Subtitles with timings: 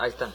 [0.00, 0.32] Ahí están.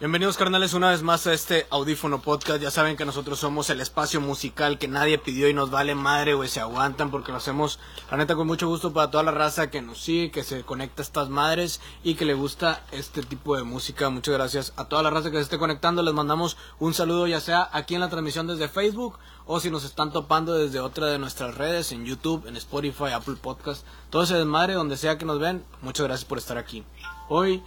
[0.00, 2.62] Bienvenidos carnales una vez más a este audífono podcast.
[2.62, 6.32] Ya saben que nosotros somos el espacio musical que nadie pidió y nos vale madre,
[6.32, 6.48] güey.
[6.48, 7.78] Se aguantan porque lo hacemos,
[8.10, 11.02] la neta, con mucho gusto para toda la raza que nos sigue, que se conecta
[11.02, 14.08] a estas madres y que le gusta este tipo de música.
[14.08, 16.02] Muchas gracias a toda la raza que se esté conectando.
[16.02, 19.84] Les mandamos un saludo ya sea aquí en la transmisión desde Facebook o si nos
[19.84, 23.84] están topando desde otra de nuestras redes, en YouTube, en Spotify, Apple Podcast.
[24.08, 25.62] Todo ese desmadre, donde sea que nos ven.
[25.82, 26.82] Muchas gracias por estar aquí.
[27.28, 27.62] Hoy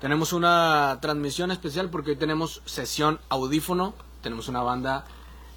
[0.00, 3.94] tenemos una transmisión especial porque hoy tenemos sesión audífono.
[4.22, 5.04] Tenemos una banda.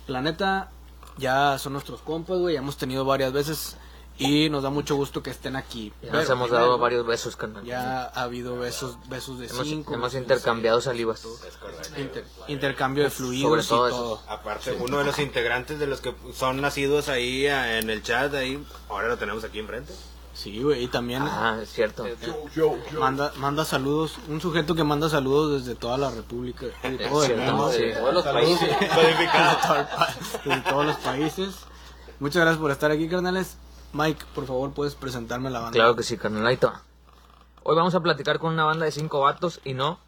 [0.07, 0.69] La neta,
[1.17, 2.53] ya son nuestros compas, güey.
[2.55, 3.77] Ya hemos tenido varias veces.
[4.19, 5.93] Y nos da mucho gusto que estén aquí.
[6.01, 7.63] Ya Pero nos hemos primero, dado varios besos, carnal.
[7.63, 9.93] Ya ha habido besos, besos de hemos, cinco.
[9.93, 11.23] hemos intercambiado salivas.
[11.97, 14.21] inter- intercambio de fluidos Sobre y todo.
[14.27, 18.33] Aparte, uno de los integrantes de los que son nacidos ahí eh, en el chat,
[18.33, 19.93] ahí, ahora lo tenemos aquí enfrente.
[20.37, 20.83] Sí, güey.
[20.83, 22.05] Y también Ah, es cierto.
[22.99, 24.17] manda, manda saludos.
[24.27, 26.67] Un sujeto que manda saludos desde toda la República.
[26.83, 27.71] De todo el cierto, mundo.
[27.71, 27.81] sí.
[27.81, 28.69] de Todos los países.
[30.45, 31.55] de todos los países.
[32.19, 33.57] Muchas gracias por estar aquí, carnales.
[33.93, 35.73] Mike, por favor, puedes presentarme la banda.
[35.73, 36.71] Claro que sí, carnalito.
[37.63, 39.99] Hoy vamos a platicar con una banda de cinco vatos y no,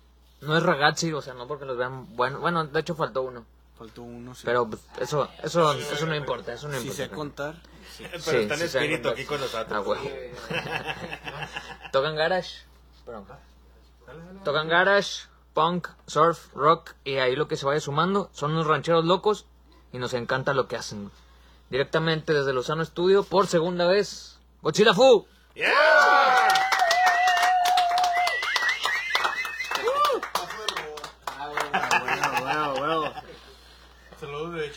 [0.42, 2.40] no es ragazzi, o sea, no porque los vean bueno.
[2.40, 3.46] Bueno, de hecho faltó uno.
[3.78, 4.42] Faltó uno, sí.
[4.46, 7.04] Pero pues, eso, eso, eso no importa, eso no si importa.
[7.04, 7.56] sé contar.
[8.00, 9.72] Pero Sí, está sí, espíritu aquí con nosotros.
[9.72, 10.04] Ah, huevo.
[11.92, 12.64] Tocan garage.
[13.06, 13.26] Perdón.
[14.44, 19.06] Tocan garage, punk, surf, rock y ahí lo que se vaya sumando son unos rancheros
[19.06, 19.46] locos
[19.92, 21.12] y nos encanta lo que hacen.
[21.70, 24.40] Directamente desde Lozano Studio por segunda vez.
[24.62, 25.28] Godzilla Fu.
[31.72, 33.14] Bueno, bueno, bueno.
[34.20, 34.72] Saludos de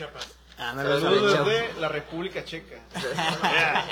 [0.73, 1.12] Ándale, Saludos.
[1.12, 1.33] saludos.
[1.33, 2.77] Saludos de la República Checa.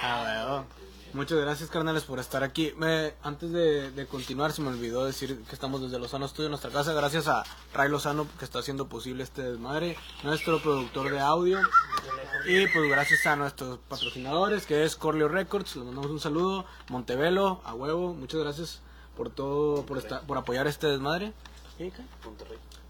[0.00, 0.66] Ah, bueno.
[1.12, 2.72] Muchas gracias, carnales, por estar aquí.
[2.76, 6.70] Me, antes de, de continuar, se me olvidó decir que estamos desde Lozano Studio, nuestra
[6.70, 6.92] casa.
[6.92, 9.96] Gracias a Ray Lozano, que está haciendo posible este desmadre.
[10.22, 11.60] Nuestro productor de audio.
[12.46, 15.76] Y pues gracias a nuestros patrocinadores, que es Corleo Records.
[15.76, 16.64] Les mandamos un saludo.
[16.88, 18.14] Montevelo, a huevo.
[18.14, 18.80] Muchas gracias
[19.16, 21.32] por todo, por, estar, por apoyar este desmadre.
[21.76, 22.02] ¿Qué, qué?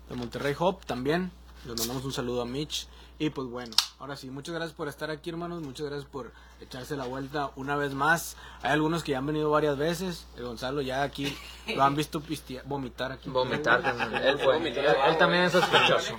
[0.08, 1.30] de Monterrey Hop también.
[1.68, 2.86] Les mandamos un saludo a Mitch.
[3.20, 5.60] Y pues bueno, ahora sí, muchas gracias por estar aquí, hermanos.
[5.60, 6.30] Muchas gracias por
[6.60, 8.36] echarse la vuelta una vez más.
[8.62, 10.26] Hay algunos que ya han venido varias veces.
[10.36, 11.36] El Gonzalo ya aquí
[11.74, 13.28] lo han visto pistea- vomitar aquí.
[13.28, 14.14] Vomitar, carnal.
[14.22, 14.56] Él fue.
[14.58, 16.14] Él, él también es sospechoso.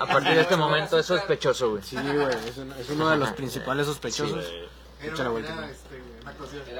[0.00, 1.82] A partir de este momento es sospechoso, güey.
[1.82, 4.44] Sí, güey, es, uno- es uno de los principales sospechosos.
[5.00, 5.54] Echa la vuelta.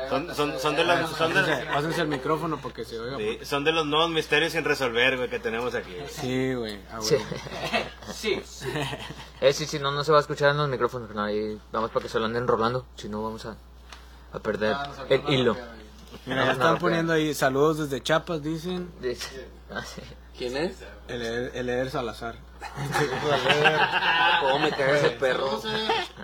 [0.08, 3.16] Son, son, son de los, son, Pásense, de, pásense el micrófono porque se oiga.
[3.16, 5.94] sí, son de los nuevos misterios sin resolver, güey, que tenemos aquí.
[6.08, 7.14] Sí, güey, a Sí.
[7.16, 8.44] huevo.
[9.40, 11.10] Eh, sí, sí, no, no se va a escuchar en los micrófonos.
[11.16, 12.86] Ahí vamos para que se lo anden rolando.
[12.96, 13.56] Si no, vamos a,
[14.32, 14.76] a perder
[15.08, 15.56] el hilo.
[16.26, 18.92] Mira, ya están poniendo ahí saludos desde Chiapas, dicen.
[19.00, 20.02] Dice- ah, sí.
[20.36, 20.76] ¿Quién es?
[21.08, 22.36] El Eder, el Eder Salazar.
[24.40, 25.58] ¿Cómo me cae ese perro?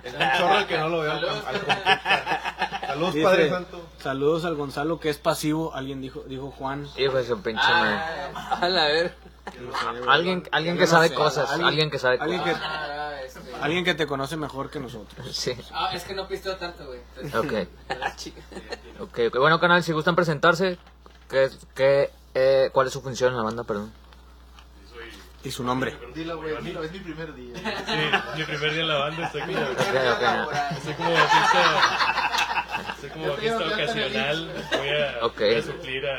[0.03, 2.78] Es un chorro que no lo veo al, al compita.
[2.89, 3.85] Saludos, Dice, Padre Santo.
[4.01, 6.87] Saludos al Gonzalo que es pasivo, alguien dijo, dijo Juan.
[6.97, 7.99] Hijo de su pinche madre.
[8.33, 9.15] A la ver.
[10.07, 12.65] Alguien, alguien que sabe cosas, alguien- que sabe Alguien que, cosas.
[12.67, 13.39] Ah, este.
[13.61, 15.35] alguien que te conoce mejor que nosotros.
[15.35, 16.99] Sí, Ah, es que no pisteo tanto, güey.
[17.35, 17.67] Ok.
[17.99, 18.41] La chica.
[18.99, 19.37] Ok, ok.
[19.39, 20.77] Bueno, canal, si gustan presentarse,
[21.29, 23.63] ¿qué, qué, eh, ¿cuál es su función en la banda?
[23.63, 23.91] Perdón.
[25.41, 25.97] Y su nombre.
[26.13, 27.55] Dilo, güey, dilo, es mi primer día.
[27.55, 30.71] Sí, mi primer día en la banda, estoy como, Ok, ok.
[30.77, 32.18] estoy como bajista,
[33.05, 34.51] estoy como bajista ocasional.
[34.77, 35.39] Voy a, Ok.
[35.39, 36.15] voy a suplir a,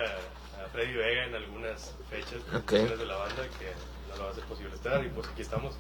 [0.65, 2.65] a Freddy Vega en algunas fechas Ok.
[2.67, 3.73] presentaciones de la banda que
[4.11, 5.05] no lo va a hacer posible estar.
[5.05, 5.75] Y pues aquí estamos.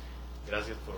[0.46, 0.96] Gracias por,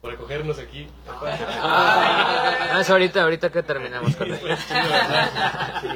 [0.00, 0.88] por acogernos aquí.
[1.08, 4.38] Ah, es ahorita, ahorita que terminemos, carnal.
[4.40, 4.58] Pues,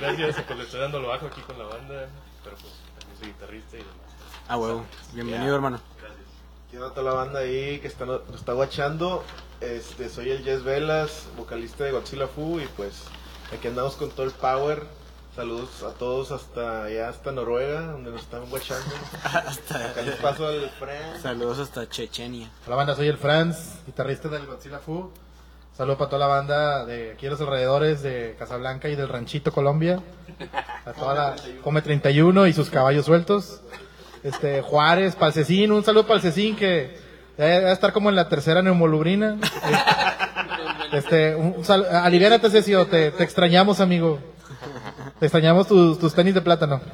[0.01, 2.09] gracias, pues le estoy dando lo bajo aquí con la banda,
[2.45, 3.95] pero pues también soy guitarrista y demás.
[4.49, 4.85] Ah, huevo.
[5.13, 5.81] Bienvenido, hermano.
[6.71, 9.25] Quiero a toda la banda ahí que está, nos está guachando.
[9.61, 13.03] Este, soy el Jess Velas, vocalista de Godzilla Fu y pues
[13.53, 14.85] aquí andamos con todo el power.
[15.35, 18.87] Saludos a todos hasta allá, hasta Noruega, donde nos están guachando.
[19.25, 21.21] Acá les paso al Fran.
[21.21, 22.49] Saludos hasta Chechenia.
[22.65, 25.11] Hola banda, soy el Franz, guitarrista del Godzilla Fu.
[25.77, 29.51] Saludo para toda la banda de aquí a los alrededores de Casablanca y del Ranchito
[29.51, 30.01] Colombia.
[30.85, 33.61] A toda la Come 31 y sus caballos sueltos.
[34.23, 36.99] Este Juárez, Palcecín, un saludo Cecín que
[37.39, 39.39] debe estar como en la tercera neumolubrina.
[40.93, 44.19] Este, un, un sal- aliviánate Cecio, te, te extrañamos amigo.
[45.21, 46.81] Te extrañamos tus, tus tenis de plátano.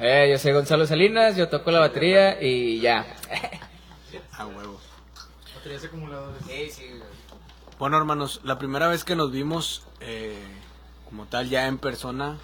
[0.00, 3.06] Eh, yo soy Gonzalo Salinas, yo toco la batería y ya.
[4.32, 4.78] Ah, huevo.
[5.54, 6.42] Baterías acumuladores.
[6.46, 6.84] Sí, sí,
[7.78, 10.36] Bueno, hermanos, la primera vez que nos vimos, eh,
[11.08, 12.36] como tal, ya en persona,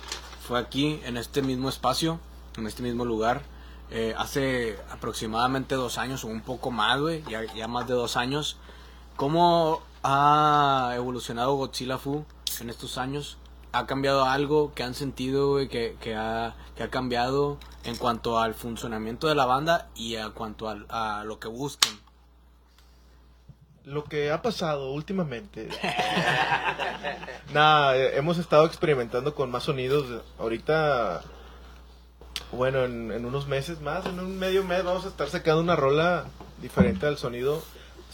[0.46, 2.20] fue aquí, en este mismo espacio,
[2.56, 3.42] en este mismo lugar,
[3.90, 8.16] eh, hace aproximadamente dos años o un poco más, güey, ya, ya más de dos
[8.16, 8.56] años.
[9.16, 12.24] ¿Cómo ha evolucionado Godzilla Fu
[12.60, 13.36] en estos años?
[13.72, 18.38] ¿Ha cambiado algo que han sentido, güey, que, que, ha, que ha cambiado en cuanto
[18.40, 21.92] al funcionamiento de la banda y a cuanto al- a lo que buscan?
[23.84, 25.68] Lo que ha pasado últimamente.
[27.52, 30.22] Nada, eh, hemos estado experimentando con más sonidos.
[30.38, 31.22] Ahorita,
[32.52, 35.76] bueno, en, en unos meses más, en un medio mes, vamos a estar sacando una
[35.76, 36.24] rola
[36.60, 37.62] diferente al sonido.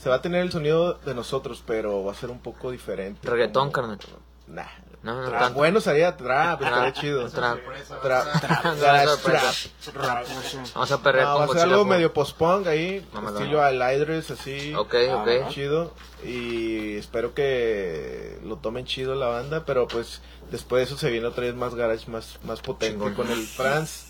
[0.00, 3.29] Se va a tener el sonido de nosotros, pero va a ser un poco diferente.
[3.29, 3.99] Reggaetón, como- carnal.
[4.47, 4.65] Nah.
[5.03, 5.53] No, no Trap.
[5.55, 7.29] Bueno, sería trap, estaría Trap, chido.
[7.29, 7.59] trap.
[8.03, 8.43] Trap.
[8.43, 9.21] Trap.
[9.23, 10.27] Trap.
[10.75, 13.41] Vamos a perrear No, va a ser algo medio post-punk ahí, Mamalón.
[13.43, 14.75] estilo Aliders, así.
[14.75, 15.49] Ok, Ah, ok.
[15.50, 15.93] Chido.
[16.25, 21.27] Y espero que lo tomen chido la banda, pero pues después de eso se viene
[21.27, 24.06] otra vez más garage, más, más potente con el Franz,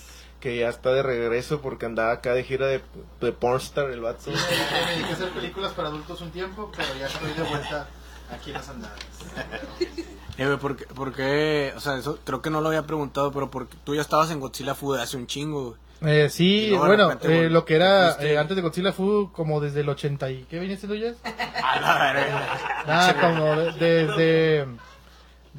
[0.47, 2.81] que ya está de regreso porque andaba acá de gira de,
[3.21, 4.27] de pornstar el vato.
[4.27, 7.89] Sí, me, dediqué a hacer películas para adultos un tiempo, pero ya estoy de vuelta
[8.31, 8.99] aquí en las andadas.
[10.39, 11.73] Eh, ¿por, qué, por qué?
[11.75, 14.39] O sea, eso creo que no lo había preguntado, pero porque tú ya estabas en
[14.39, 15.79] Godzilla Food hace un chingo.
[16.03, 19.63] Eh, sí, luego bueno, repente eh, lo que era eh, antes de Godzilla fue como
[19.63, 20.43] desde el 80 y...
[20.43, 21.15] ¿Qué viene siendo ya?
[21.65, 22.85] A la verga.
[22.87, 24.67] Nada, como de- desde,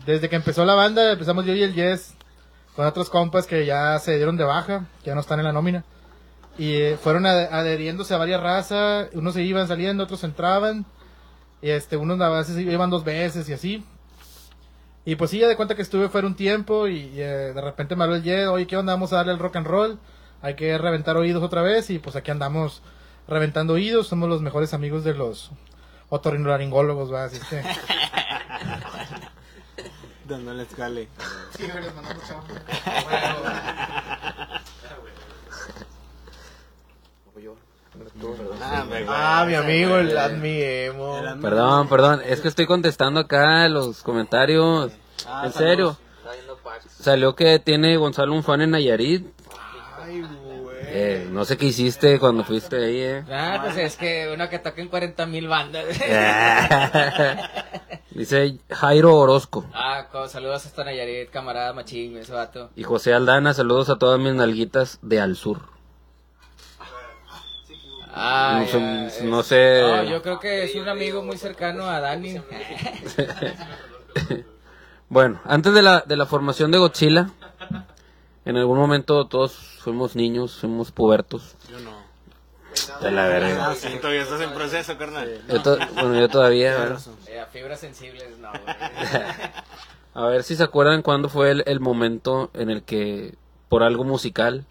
[0.05, 2.13] desde que empezó la banda, empezamos yo y el Yes
[2.77, 5.83] con otros compas que ya se dieron de baja, ya no están en la nómina.
[6.59, 10.85] Y eh, fueron ade- adheriéndose a varias razas, unos se iban saliendo, otros entraban.
[11.61, 13.83] Y este, unos a veces iban dos veces y así.
[15.05, 17.95] Y pues sí, ya de cuenta que estuve fuera un tiempo y, eh, de repente
[17.95, 18.93] me habló el Yes, oye, ¿qué onda?
[18.93, 19.97] Vamos a darle el rock and roll.
[20.43, 22.83] Hay que reventar oídos otra vez y pues aquí andamos
[23.27, 24.07] reventando oídos.
[24.07, 25.49] Somos los mejores amigos de los
[26.09, 27.23] otorrinolaringólogos, ¿va?
[27.23, 27.63] Así que...
[30.27, 31.07] Dándole escale.
[38.61, 41.17] Ah, me- Ah, mi amigo, el Admi Emo.
[41.19, 44.91] El Perdón, perdón, es que estoy contestando acá los comentarios.
[45.27, 45.97] Ah, en serio.
[46.99, 49.25] Salió que tiene Gonzalo un fan en Nayarit.
[50.99, 53.23] Eh, no sé qué hiciste cuando fuiste ahí, eh.
[53.31, 55.85] Ah, pues es que uno que toca en 40 mil bandas.
[58.09, 59.65] Dice Jairo Orozco.
[59.73, 62.71] ah, saludos hasta Nayarit, camarada machín, ese vato.
[62.75, 65.61] Y José Aldana, saludos a todas mis nalguitas de al sur.
[68.19, 69.81] Ah, No ya, sé- es- no sé.
[69.83, 72.41] No, yo creo que es un amigo muy cercano a Dani.
[75.09, 77.29] Bueno, antes de la, de la formación de Godzilla,
[78.49, 81.55] en algún momento todos fuimos niños, fuimos pubertos.
[81.69, 82.07] Yo no.
[83.01, 83.69] De la verga.
[83.71, 85.41] Ah, sí, todavía estás en proceso, carnal.
[85.49, 86.95] Yo to- bueno, yo todavía.
[87.27, 88.61] Eh, fibras sensibles, no, güey.
[90.13, 93.35] A ver si se acuerdan cuándo fue el, el momento en el que,
[93.69, 94.65] por algo musical,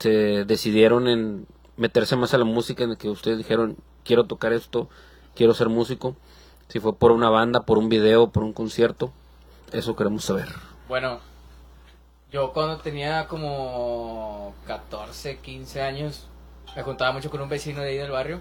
[0.00, 1.46] se decidieron en
[1.76, 4.88] meterse más a la música, en el que ustedes dijeron, quiero tocar esto,
[5.36, 6.16] quiero ser músico.
[6.68, 9.12] Si fue por una banda, por un video, por un concierto,
[9.72, 10.48] eso queremos saber.
[10.88, 11.20] Bueno,
[12.36, 16.26] yo cuando tenía como 14, 15 años,
[16.76, 18.40] me juntaba mucho con un vecino de ahí del barrio.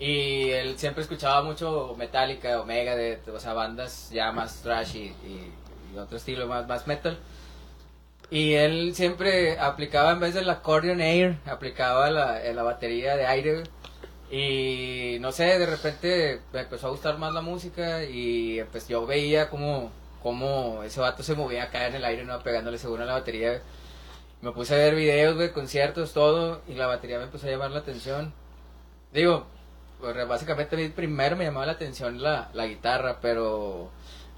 [0.00, 5.14] Y él siempre escuchaba mucho Metallica o Megadeth, o sea, bandas ya más trash y,
[5.96, 7.20] otro estilo más, más metal.
[8.32, 13.26] Y él siempre aplicaba en vez del accordion air, aplicaba la, eh, la batería de
[13.26, 13.62] aire.
[14.28, 19.06] Y no sé, de repente me empezó a gustar más la música y pues yo
[19.06, 22.42] veía como, como ese vato se movía acá en el aire, ¿no?
[22.42, 23.62] Pegándole seguro a la batería.
[24.42, 27.70] Me puse a ver videos, güey, conciertos, todo, y la batería me empezó a llamar
[27.72, 28.32] la atención.
[29.12, 29.46] Digo,
[30.00, 33.90] pues, básicamente a mí primero me llamaba la atención la, la guitarra, pero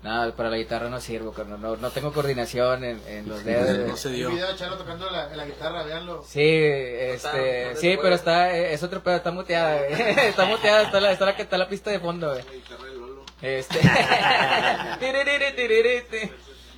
[0.02, 3.76] nada, para la guitarra no sirvo, carnal, no, no tengo coordinación en, en los dedos.
[3.76, 3.88] güey.
[3.90, 4.30] No se dio.
[4.30, 6.24] video de Chalo tocando la, la guitarra, véanlo.
[6.26, 11.26] Sí, este, sí, pero está, es otro pedo, está muteada, está muteada, está la, está
[11.26, 12.40] la que está la pista de fondo, güey.
[12.40, 13.31] Este, Tiriri, tiriri,
[16.10, 16.30] ti.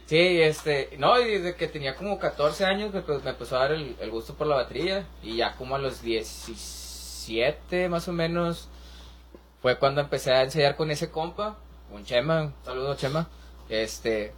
[0.07, 3.61] sí, este, no, y desde que tenía como 14 años, me, pues, me empezó a
[3.61, 8.13] dar el, el gusto por la batería, y ya como a los 17, más o
[8.13, 8.69] menos,
[9.63, 11.57] fue cuando empecé a ensayar con ese compa,
[11.91, 13.29] un Chema, un saludo Chema,
[13.69, 14.33] este,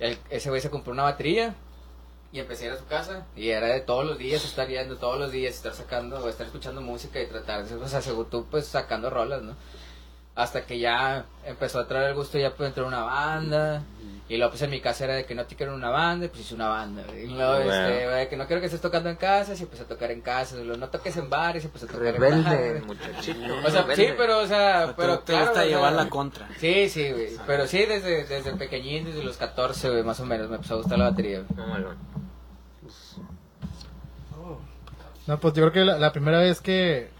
[0.00, 1.54] el- ese güey se compró una batería,
[2.30, 4.96] y empecé a ir a su casa y era de todos los días estar yendo,
[4.98, 8.28] todos los días estar sacando, o estar escuchando música y tratar de, o sea, según
[8.28, 9.54] tú, pues sacando rolas, ¿no?
[10.38, 13.82] Hasta que ya empezó a traer el gusto ya pues entrar a una banda
[14.28, 16.26] Y luego, pues en mi casa era de que no te quiero en una banda,
[16.26, 17.02] y pues hice una banda.
[17.12, 17.72] Y luego, Bueno.
[17.72, 20.22] este, de que no quiero que estés tocando en casas, y empecé a tocar en
[20.22, 22.86] luego, no toques en bares, y empecé a tocar en Rebelde, bares.
[22.86, 23.40] muchachito.
[23.66, 26.46] O sea, sí, pero, o sea, pero te claro, gusta o sea, llevar la contra.
[26.58, 27.30] Sí, sí, güey.
[27.46, 30.76] Pero sí, desde, desde pequeñín, desde los 14, güey, más o menos, me empezó a
[30.76, 31.58] gustar la batería, güey.
[31.66, 31.96] Mamalón.
[35.26, 37.10] No, pues yo creo que la, la primera vez que,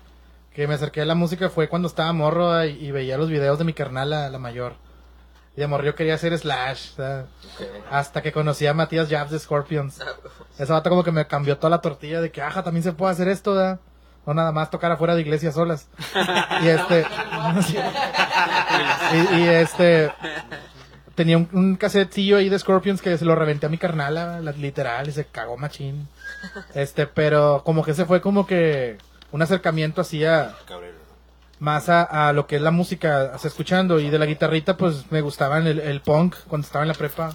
[0.55, 3.59] que me acerqué a la música fue cuando estaba morro y, y veía los videos
[3.59, 4.75] de mi carnal, la, la mayor.
[5.57, 7.27] Y de morro yo quería hacer Slash, o sea,
[7.91, 10.01] hasta que conocí a Matías Jabs de Scorpions.
[10.59, 13.13] Ese vato como que me cambió toda la tortilla de que, ajá, también se puede
[13.13, 13.81] hacer esto, ¿verdad?
[14.27, 15.89] No nada más tocar afuera de iglesias solas.
[16.63, 17.07] y este...
[19.33, 20.13] y, y este...
[21.15, 24.53] Tenía un, un casetillo ahí de Scorpions que se lo reventé a mi carnala, la-
[24.53, 26.07] literal, y se cagó machín.
[26.75, 28.99] Este, pero como que ese fue como que
[29.33, 30.55] un acercamiento así a,
[31.59, 34.01] más a, a lo que es la música, así escuchando.
[34.01, 37.35] Y de la guitarrita, pues me gustaban el, el punk cuando estaba en la prepa.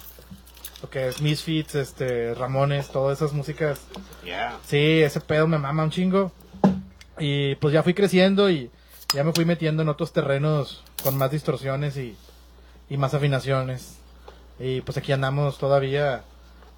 [0.81, 3.81] Lo que es Misfits, este, Ramones, todas esas músicas.
[4.25, 4.57] Ya.
[4.65, 6.31] Sí, ese pedo me mama un chingo.
[7.19, 8.69] Y pues ya fui creciendo y
[9.13, 12.17] ya me fui metiendo en otros terrenos con más distorsiones y,
[12.89, 13.97] y más afinaciones.
[14.59, 16.23] Y pues aquí andamos todavía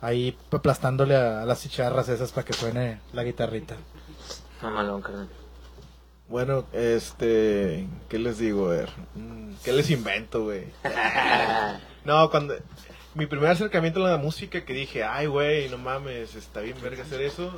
[0.01, 3.75] ahí aplastándole a, a las chicharras esas para que suene la guitarrita.
[4.65, 5.29] Mamalón, carnal.
[6.27, 8.67] Bueno, este, ¿qué les digo?
[8.67, 10.63] A ver, mm, ¿qué les invento, güey?
[12.05, 12.55] no, cuando
[13.13, 17.03] mi primer acercamiento a la música que dije, ay, güey, no mames, está bien verga
[17.03, 17.53] hacer eso,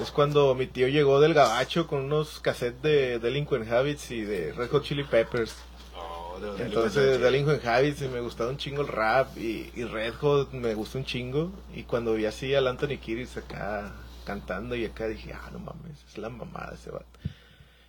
[0.00, 4.52] es cuando mi tío llegó del gabacho con unos cassettes de Delinquent Habits y de
[4.52, 5.56] Red Hot Chili Peppers.
[5.96, 10.14] Oh, de- Entonces, Delinquent Habits y me gustaba un chingo el rap y, y Red
[10.20, 11.50] Hot me gustó un chingo.
[11.74, 13.92] Y cuando vi así al Anthony Kiris acá
[14.24, 17.06] cantando y acá dije, ah, no mames, es la mamada ese vato.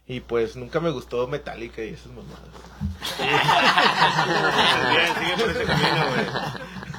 [0.07, 2.39] Y pues nunca me gustó Metallica y esas mamadas.
[4.91, 6.25] Bien, sigue por ese camino, güey.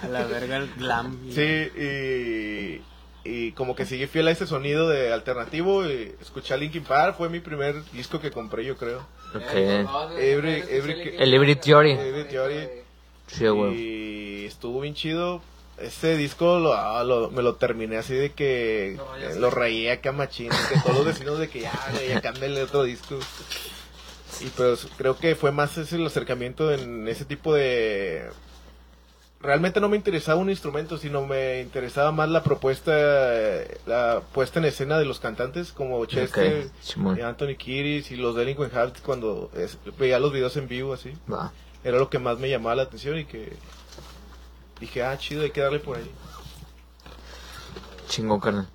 [0.02, 1.18] A la verga el glam.
[1.30, 1.40] Sí,
[1.76, 2.82] y,
[3.24, 5.86] y como que sigue fiel a ese sonido de alternativo.
[5.86, 9.06] Y escuché a Linkin Park, fue mi primer disco que compré, yo creo.
[9.34, 9.52] Ok.
[10.18, 11.92] Every- every- El Liberty Theory.
[11.92, 12.68] Every Theory.
[13.28, 13.74] Sí, güey.
[13.76, 15.40] Y estuvo bien chido.
[15.78, 20.12] Ese disco lo, ah, lo- me lo terminé así de que eh, lo reía acá
[20.12, 21.72] machín, que todos los vecinos de que ya,
[22.08, 23.18] ya cámbiale otro disco.
[24.40, 28.28] Y pues creo que fue más ese el acercamiento en ese tipo de...
[29.40, 34.58] Realmente no me interesaba un instrumento, sino me interesaba más la propuesta, eh, la puesta
[34.58, 36.70] en escena de los cantantes como Chester,
[37.18, 41.12] y Anthony Kiris y los Delinquent Habits cuando es- veía los videos en vivo así.
[41.84, 43.52] Era lo que más me llamaba la atención y que
[44.80, 46.10] dije, ah, chido, hay que darle por ahí.
[48.08, 48.66] Chingón, carnal.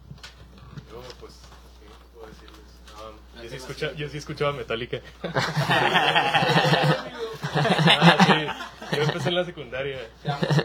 [0.89, 1.34] Yo, pues,
[1.79, 2.60] ¿qué puedo decirles?
[2.96, 5.00] Um, yo, sí escucha- yo sí escuchaba Metallica.
[7.53, 8.96] Ah, sí.
[8.96, 10.00] Yo empecé en la secundaria.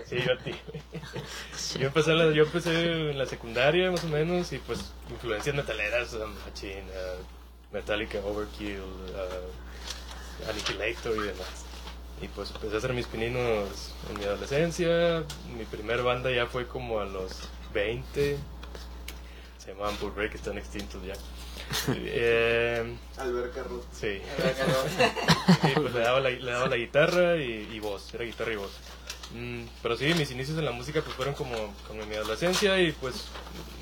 [0.09, 0.52] Sí, yo a ti.
[1.81, 5.55] Yo empecé, en la, yo empecé en la secundaria, más o menos, y pues influencias
[5.55, 11.64] metaleras, um, Machine, uh, Metallica, Overkill, uh, Annihilator y demás.
[12.23, 15.23] Y pues empecé a hacer mis pininos en mi adolescencia.
[15.57, 17.33] Mi primer banda ya fue como a los
[17.75, 18.39] 20.
[19.59, 21.15] Se llamaban Bullbreak, están extintos ya.
[21.89, 23.85] Eh, Alberca Ruth.
[23.93, 24.21] sí.
[25.63, 28.57] Sí, pues le daba la, le daba la guitarra y, y voz, era guitarra y
[28.57, 28.71] voz.
[29.35, 31.55] Mm, pero sí, mis inicios en la música pues fueron como,
[31.89, 33.27] como en mi adolescencia y pues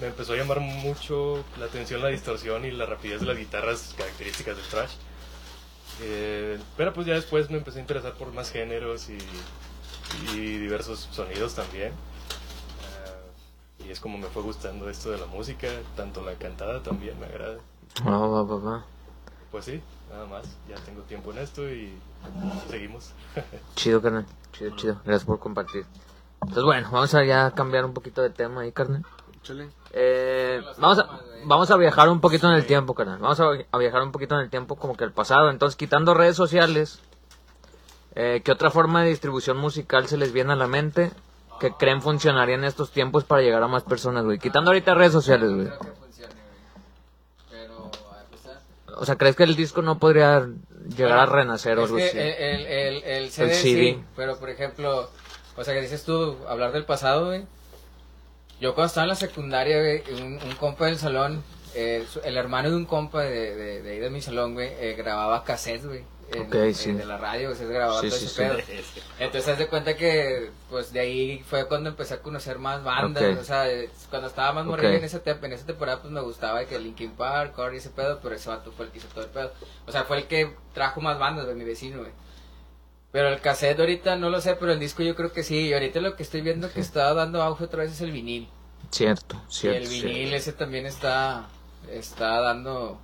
[0.00, 3.94] me empezó a llamar mucho la atención la distorsión y la rapidez de las guitarras
[3.98, 4.92] características del thrash.
[6.00, 9.18] Eh, pero pues ya después me empecé a interesar por más géneros y,
[10.34, 11.92] y diversos sonidos también.
[12.82, 17.18] Ah, y es como me fue gustando esto de la música, tanto la cantada también
[17.20, 17.58] me agrada.
[18.06, 18.84] Va, va, va.
[19.50, 20.46] Pues sí, nada más.
[20.68, 21.92] Ya tengo tiempo en esto y
[22.68, 23.12] seguimos.
[23.76, 24.26] Chido, carnal.
[24.52, 25.00] Chido, chido.
[25.04, 25.86] Gracias por compartir.
[26.42, 29.04] Entonces, bueno, vamos a ya cambiar un poquito de tema ahí, carnal.
[29.42, 29.68] Chale.
[29.96, 33.20] Eh, vamos, a, vamos a viajar un poquito en el tiempo, carnal.
[33.20, 35.50] Vamos a, viajar un poquito en el tiempo como que el pasado.
[35.50, 36.98] Entonces, quitando redes sociales,
[38.16, 41.12] eh, ¿qué otra forma de distribución musical se les viene a la mente
[41.60, 44.40] que creen funcionaría en estos tiempos para llegar a más personas, güey?
[44.40, 45.68] Quitando ahorita redes sociales, güey.
[48.32, 48.60] Pesar...
[48.96, 50.44] O sea, ¿crees que el disco no podría
[50.96, 52.18] llegar a renacer o algo así?
[52.18, 53.62] el, el, el, el CD, CD.
[53.62, 55.08] sí, pero por ejemplo,
[55.56, 57.46] o sea, que dices tú, hablar del pasado, güey.
[58.60, 61.42] Yo cuando estaba en la secundaria, güey, un, un compa del salón,
[61.74, 64.68] eh, su- el hermano de un compa de, de, de ahí de mi salón, güey,
[64.78, 66.04] eh, grababa cassettes, güey.
[66.32, 66.48] en-
[66.96, 68.40] de la radio, se grababa Sí, todo sí, ese sí.
[68.40, 68.56] pedo.
[69.18, 73.22] Entonces, haz de cuenta que, pues, de ahí fue cuando empecé a conocer más bandas,
[73.38, 73.66] o sea,
[74.08, 77.10] cuando estaba más morrillo en esa, te- en esa temporada, pues, me gustaba que Linkin
[77.12, 79.52] Park, Korn y ese pedo, pero ese vato fue el que hizo todo el pedo.
[79.86, 82.10] O sea, fue el que trajo más bandas, güey, mi vecino, güey.
[83.14, 85.68] Pero el cassette ahorita no lo sé, pero el disco yo creo que sí.
[85.68, 88.48] Y ahorita lo que estoy viendo que está dando auge otra vez es el vinil.
[88.90, 89.78] Cierto, y cierto.
[89.78, 90.34] el vinil cierto.
[90.36, 91.46] ese también está,
[91.88, 92.98] está dando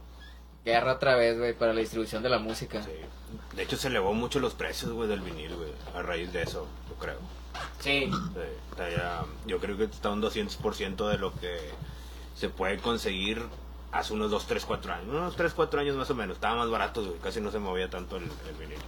[0.64, 2.82] guerra otra vez, güey, para la distribución de la música.
[2.82, 2.90] Sí.
[3.54, 6.66] De hecho, se elevó mucho los precios, güey, del vinil, güey, a raíz de eso,
[6.88, 7.18] yo creo.
[7.78, 8.10] Sí.
[8.10, 8.40] Sí,
[8.70, 11.56] está ya- yo creo que está un 200% de lo que
[12.34, 13.44] se puede conseguir
[13.92, 15.06] hace unos 2, 3, 4 años.
[15.08, 16.34] Unos 3, 4 años más o menos.
[16.34, 17.18] Estaba más barato, güey.
[17.20, 18.78] Casi no se movía tanto el, el vinil.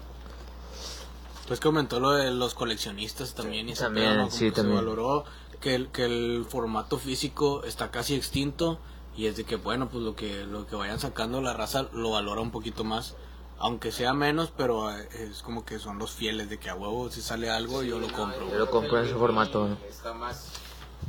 [1.46, 3.68] Pues que aumentó lo de los coleccionistas también.
[3.68, 4.78] Y También, pedo, sí, que también.
[4.78, 5.24] Se valoró
[5.60, 8.78] que el, que el formato físico está casi extinto.
[9.16, 12.12] Y es de que, bueno, pues lo que, lo que vayan sacando la raza lo
[12.12, 13.14] valora un poquito más.
[13.58, 17.10] Aunque sea menos, pero eh, es como que son los fieles de que a huevo
[17.10, 18.50] si sale algo yo lo compro.
[18.50, 19.76] Yo lo compro en ese formato, ¿no?
[19.88, 20.48] Está más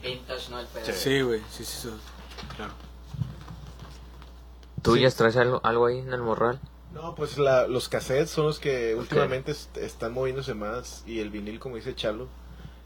[0.03, 0.59] vintage, ¿no?
[0.59, 0.93] El pedo.
[0.93, 1.89] Sí, güey, sí, sí, sí,
[2.55, 2.73] claro.
[4.83, 6.59] ¿Tú ya traes algo, algo ahí en el morral?
[6.93, 11.29] No, pues la- los cassettes son los que últimamente est- están moviéndose más y el
[11.31, 12.27] vinil, como dice Chalo.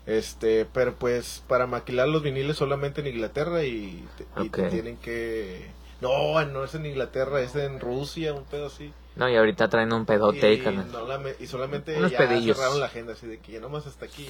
[0.06, 5.70] Este, pero pues para maquilar los viniles solamente en Inglaterra y, te, y tienen que...
[6.00, 8.94] No, no es en Inglaterra, es en Rusia, un pedo así.
[9.18, 10.90] No, y ahorita traen un pedote, y, carnal.
[10.92, 12.56] no la y solamente Unos ya pedillos.
[12.56, 14.30] cerraron la agenda, así de que ya nomás hasta aquí.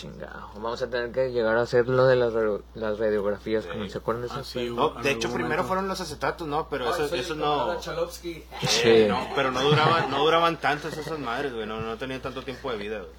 [0.00, 0.48] Chingado.
[0.54, 3.64] Vamos a tener que llegar a hacer lo de las, radio- las radiografías.
[3.64, 3.70] Sí.
[3.70, 4.36] como ¿Se acuerdan de eso?
[4.40, 5.64] Ah, sí, No, en de hecho, primero momento.
[5.64, 6.68] fueron los acetatos, ¿no?
[6.68, 7.72] Pero Ay, eso, soy eso no...
[7.74, 9.06] Eh, Sí.
[9.08, 11.66] no, pero no duraban, no duraban tantas esas madres, güey.
[11.66, 13.10] No, no tenían tanto tiempo de vida, güey.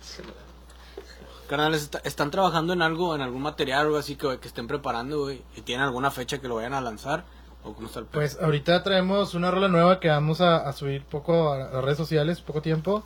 [1.48, 4.68] Carnales, ¿est- ¿están trabajando en algo, en algún material o algo así que, que estén
[4.68, 5.42] preparando, güey?
[5.56, 7.24] ¿Y tienen alguna fecha que lo vayan a lanzar?
[7.64, 8.06] ¿O cómo está el?
[8.06, 11.98] Pues ahorita traemos una rola nueva que vamos a, a subir poco a las redes
[11.98, 13.04] sociales, poco tiempo.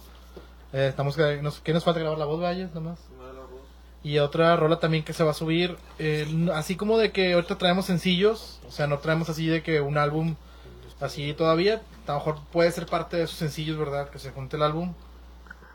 [0.74, 3.00] Eh, estamos que nos, ¿qué nos falta grabar la voz, Valles, nomás?
[4.04, 7.58] Y otra rola también que se va a subir, eh, así como de que ahorita
[7.58, 10.36] traemos sencillos, o sea, no traemos así de que un álbum
[11.00, 14.10] así todavía, a lo mejor puede ser parte de esos sencillos, ¿verdad?
[14.10, 14.94] Que se junte el álbum.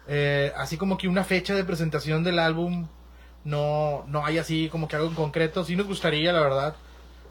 [0.08, 2.86] Eh, así como que una fecha de presentación del álbum,
[3.44, 5.64] no, no hay así como que algo en concreto.
[5.64, 6.76] Sí nos gustaría, la verdad,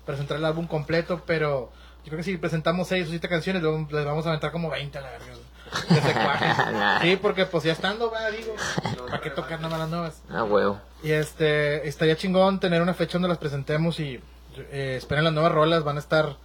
[0.06, 1.72] presentar el álbum completo, pero
[2.04, 4.98] yo creo que si presentamos 6 o 7 canciones, les vamos a aventar como 20
[4.98, 5.34] a la verga.
[7.02, 8.56] sí, porque pues ya estando, va, digo,
[9.08, 10.22] ¿para qué tocar nada más las nuevas?
[10.30, 10.80] Ah, huevo.
[11.04, 14.20] Y este, estaría chingón tener una fecha donde las presentemos y
[14.72, 16.38] eh, esperen las nuevas rolas, van a estar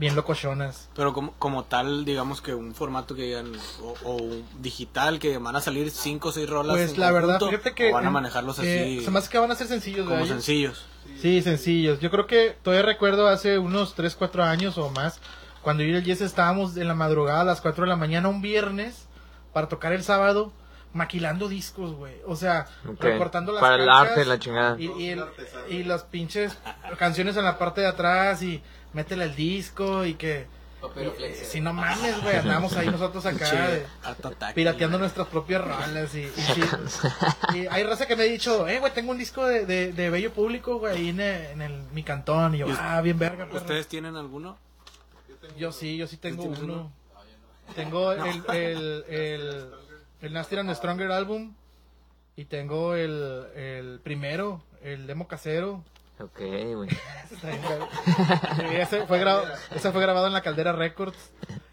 [0.00, 0.88] bien locochonas.
[0.96, 3.52] Pero como, como tal, digamos que un formato que digan,
[3.82, 6.76] o, o digital, que van a salir cinco o seis rolas.
[6.76, 7.90] Pues la verdad, conjunto, fíjate que...
[7.90, 10.26] o van a manejarlos eh, así, se me hace que van a ser sencillos, como
[10.26, 10.86] sencillos.
[11.20, 12.00] Sí, sencillos.
[12.00, 15.20] Yo creo que todavía recuerdo hace unos 3, 4 años o más,
[15.62, 18.28] cuando yo y el Jess estábamos en la madrugada a las 4 de la mañana
[18.28, 19.06] un viernes
[19.52, 20.52] para tocar el sábado
[20.92, 22.14] maquilando discos, güey.
[22.26, 23.02] O sea, Ok.
[23.02, 24.76] recortando las Para el arte, la chingada.
[24.80, 25.24] Y, y, el-
[25.68, 26.56] y las pinches
[26.98, 30.46] canciones en la parte de atrás y métele el disco y que...
[30.96, 33.86] y- si no mames, güey, andamos ahí nosotros acá de-
[34.54, 36.62] pirateando nuestras propias rolas y, y sí.
[37.54, 40.10] Y hay raza que me ha dicho, eh, güey, tengo un disco de, de, de
[40.10, 42.54] Bello Público, güey, ahí en, el- en el, mi cantón.
[42.56, 43.46] Y yo, ¿Y ah, bien verga.
[43.52, 44.56] ¿Ustedes tienen alguno?
[45.56, 46.58] Yo sí, yo sí tengo uno.
[46.60, 46.92] uno?
[47.74, 49.70] Tengo el, el, el,
[50.22, 51.54] el Nasty and Stronger álbum.
[52.36, 55.84] Y tengo el, el primero, el demo casero.
[56.18, 56.40] Ok,
[56.74, 56.88] güey.
[58.72, 61.30] Ese, fue grabado, ese fue grabado en la Caldera Records.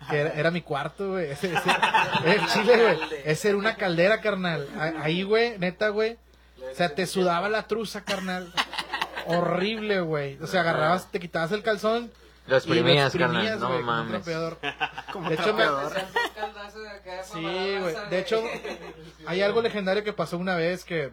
[0.10, 1.32] Que era, era mi cuarto, güey.
[1.32, 1.70] Ese, ese,
[2.26, 3.22] el chile, güey.
[3.26, 4.68] Ese era una caldera, carnal.
[5.02, 6.18] Ahí, güey, neta, güey.
[6.72, 8.52] O sea, te sudaba la truza, carnal.
[9.26, 10.38] Horrible, güey.
[10.42, 12.12] O sea, agarrabas, te quitabas el calzón.
[12.48, 13.60] Lo exprimías, carnal.
[13.60, 14.12] No como mames.
[14.24, 14.58] trapeador.
[15.28, 15.64] De hecho, me,
[17.24, 17.96] Sí, güey.
[18.10, 18.42] De hecho,
[19.28, 21.12] hay algo legendario que pasó una vez que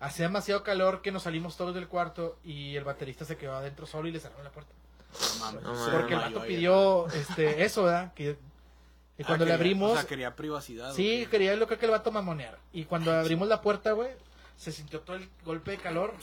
[0.00, 3.86] hacía demasiado calor que nos salimos todos del cuarto y el baterista se quedó adentro
[3.86, 4.72] solo y le cerró la puerta.
[5.38, 5.62] No mames.
[5.92, 8.12] Porque el vato pidió este, eso, ¿verdad?
[8.14, 8.36] Que,
[9.16, 10.92] y Ah, cuando le quería- abrimos, O sea, quería privacidad.
[10.92, 12.58] sí, quería lo que el vato mamonear.
[12.72, 14.10] Y cuando abrimos la puerta, güey,
[14.56, 16.14] se sintió todo el golpe de calor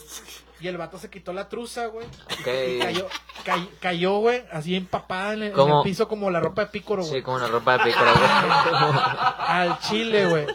[0.59, 2.07] y el vato se quitó la truza, güey.
[2.39, 3.07] Y cayó,
[3.43, 7.15] cay- cayó, güey, así empapada en el, el piso como la ropa de pícoro, güey.
[7.15, 8.29] Sí, como una ropa de pícoro, güey.
[9.47, 10.47] al chile, güey.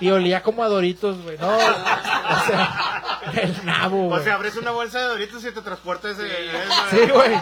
[0.00, 1.38] Y olía como a Doritos, güey.
[1.38, 1.60] No, o
[2.46, 6.26] sea, el nabo, O sea, abres una bolsa de doritos y te transporta ese...
[6.26, 7.34] eso, Sí, güey.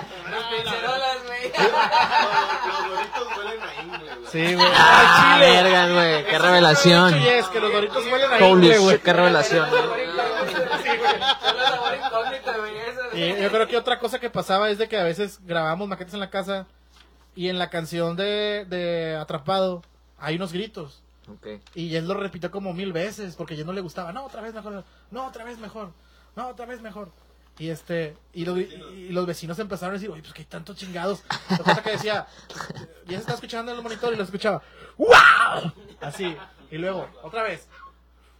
[1.61, 4.27] Los doritos huelen a ingle, güey.
[4.31, 4.68] Sí, güey.
[4.77, 5.51] Ah, chile.
[5.62, 6.25] verga, güey.
[6.27, 7.12] Qué revelación.
[7.14, 8.99] Sí, es que los Doritos huelen a ingle, güey.
[8.99, 9.68] qué revelación.
[13.12, 16.14] Y yo creo que otra cosa que pasaba es de que a veces grabábamos maquetas
[16.14, 16.66] en la casa
[17.35, 19.83] y en la canción de, de Atrapado
[20.18, 21.03] hay unos gritos.
[21.29, 21.61] Ok.
[21.75, 24.12] Y él lo repitió como mil veces porque ya no le gustaba.
[24.12, 24.85] No, otra vez mejor.
[25.11, 25.92] No, otra vez mejor.
[26.37, 27.11] No, otra vez mejor.
[27.61, 30.77] Y este, y, lo- y los vecinos empezaron a decir, oye, pues que hay tantos
[30.77, 31.23] chingados.
[31.51, 32.27] La cosa que decía,
[33.07, 34.62] ya se estaba escuchando en el monitor y lo escuchaba,
[34.96, 35.73] ¡Wow!
[36.01, 36.35] Así.
[36.70, 37.68] Y luego, otra vez.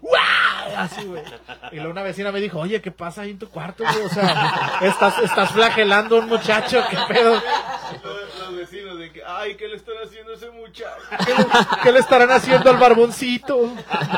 [0.01, 0.17] ¡Guau!
[0.77, 1.23] Así, güey.
[1.73, 4.05] Y luego una vecina me dijo, oye, ¿qué pasa ahí en tu cuarto, güey?
[4.05, 7.35] O sea, estás, estás flagelando a un muchacho, ¿qué pedo?
[7.35, 10.95] Los, los vecinos de que, ay, ¿qué le están haciendo a ese muchacho?
[11.27, 11.47] ¿Qué le,
[11.83, 13.71] qué le estarán haciendo al barboncito?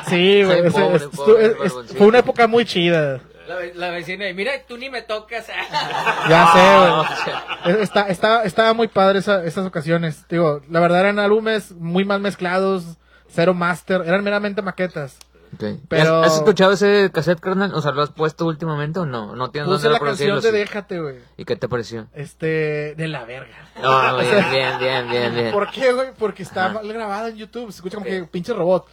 [0.09, 0.71] Sí, güey.
[0.71, 3.21] Fue una época muy chida.
[3.49, 5.47] La, ve- la vecina, y mira, tú ni me tocas.
[6.29, 7.83] Ya sé, güey.
[7.83, 10.27] Está, está, estaba muy padre esa, esas ocasiones.
[10.29, 12.85] Digo, la verdad eran álbumes muy mal mezclados,
[13.29, 15.19] cero master, eran meramente maquetas.
[15.55, 15.65] Ok.
[15.89, 17.75] Pero- ¿Has escuchado ese cassette, carnal?
[17.75, 19.37] O sea, ¿lo has puesto últimamente o no?
[19.37, 20.51] No tienes Puse dónde la canción de.
[20.53, 21.17] Déjate, güey.
[21.37, 22.07] ¿Y qué te pareció?
[22.15, 23.69] Este, de la verga.
[23.83, 25.53] No, bien, bien, bien, bien, bien.
[25.53, 26.09] ¿Por qué, güey?
[26.19, 26.75] Porque está Ajá.
[26.75, 27.71] mal grabada en YouTube.
[27.71, 28.87] Se escucha como que pinche robot.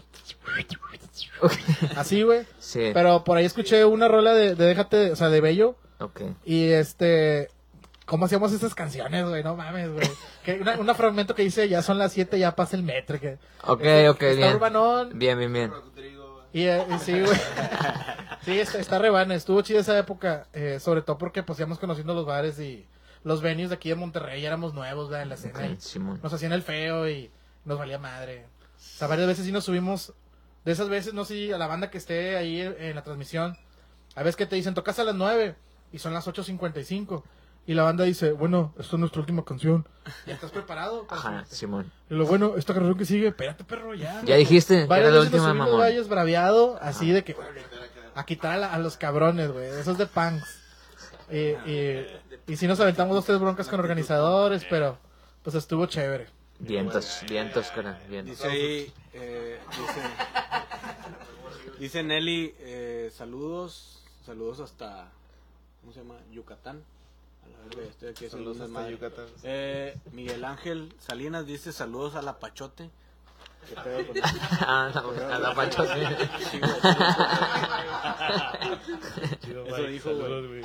[1.96, 2.46] Así, güey.
[2.60, 2.92] Sí.
[2.94, 5.76] Pero por ahí escuché una rola de, de Déjate, o sea, de Bello.
[6.00, 6.22] Ok.
[6.46, 7.50] Y este.
[8.06, 9.44] ¿Cómo hacíamos esas canciones, güey?
[9.44, 10.10] No mames, güey.
[10.44, 13.20] Que una, una fragmento que dice, ya son las 7, ya pasa el metro.
[13.20, 14.56] Que, Ok, Está- ok, está bien.
[14.56, 15.12] urbanón.
[15.14, 15.72] Bien, bien, bien.
[16.52, 17.38] Y, eh, y sí, güey.
[18.44, 19.36] Sí, está, está re buena.
[19.36, 20.48] Estuvo chida esa época.
[20.54, 22.88] eh, sobre todo porque pues íbamos conociendo los bares y
[23.24, 24.44] los venues de aquí de Monterrey.
[24.44, 25.24] Éramos nuevos, ¿verdad?
[25.24, 25.68] En la escena.
[25.68, 26.20] y Ok, Simón.
[26.24, 27.30] nos hacían el feo y
[27.66, 28.46] nos valía madre.
[28.46, 30.14] O sea, varias veces sí nos subimos.
[30.66, 33.58] De esas veces, no sé si a la banda que esté ahí en, la transmisión.
[34.16, 35.56] A veces que te dicen, tocas a las 9
[35.92, 37.24] y son las 8.55.
[37.66, 39.88] Y la banda dice, bueno, esta es nuestra última canción.
[40.26, 41.06] ¿Ya estás preparado?
[41.08, 41.92] para Ajá, subirte?" Simón.
[42.10, 44.22] Y lo bueno, esta canción que sigue, espérate, perro, ya.
[44.26, 47.36] Ya dijiste que era la última, gallos braviado, así de que
[48.16, 50.60] a quitar a, la- a los cabrones, güey, esos de punks.
[51.32, 51.38] Y,
[51.70, 52.08] y,
[52.48, 54.98] y sí nos aventamos dos, tres broncas con organizadores, pero
[55.44, 56.28] pues estuvo chévere.
[56.60, 58.38] Vientos, vientos, cara, vientos.
[58.38, 60.02] Dice ahí, eh, dice,
[61.80, 65.10] dice Nelly, eh, saludos, saludos hasta,
[65.80, 66.16] ¿cómo se llama?
[66.32, 66.84] Yucatán.
[67.44, 69.26] A la verga, estoy aquí Saludos hasta Yucatán.
[69.44, 72.90] Eh, Miguel Ángel Salinas dice saludos a la Pachote.
[73.68, 74.18] ¿Qué pedo con
[74.62, 75.70] Ah, no, a la
[79.40, 80.62] Chido, Eso dijo, güey.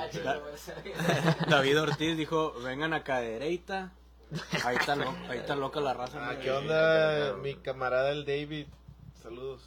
[1.48, 3.92] David Ortiz dijo, vengan a Cadereita.
[4.64, 6.18] Ahí está, lo- ahí está loca la raza.
[6.28, 6.40] Ah, ¿no?
[6.40, 8.66] ¿qué onda, mi camarada el David?
[9.22, 9.60] Saludos.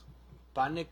[0.54, 0.88] Panic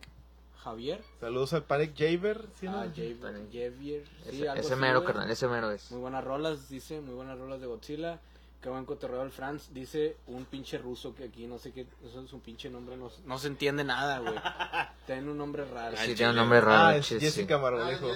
[0.64, 1.02] Javier.
[1.20, 2.80] Saludos al Panic Javer, ¿sí, no?
[2.80, 3.18] Ah, Javier.
[3.22, 4.04] Javier.
[4.30, 5.08] Sí, Ese, mero, güey.
[5.14, 5.92] carnal, ese mero es.
[5.92, 8.20] Muy buenas rolas, dice, muy buenas rolas de Godzilla.
[8.62, 9.70] Qué buen cotorreo el Franz.
[9.74, 13.12] Dice un pinche ruso que aquí no sé qué, eso es un pinche nombre, no,
[13.26, 14.34] no se entiende nada, güey.
[15.06, 15.96] Tiene un nombre raro.
[15.98, 17.26] Sí, tiene un nombre raro, Ah, es chis, sí.
[17.26, 18.08] Jessica Margolejo.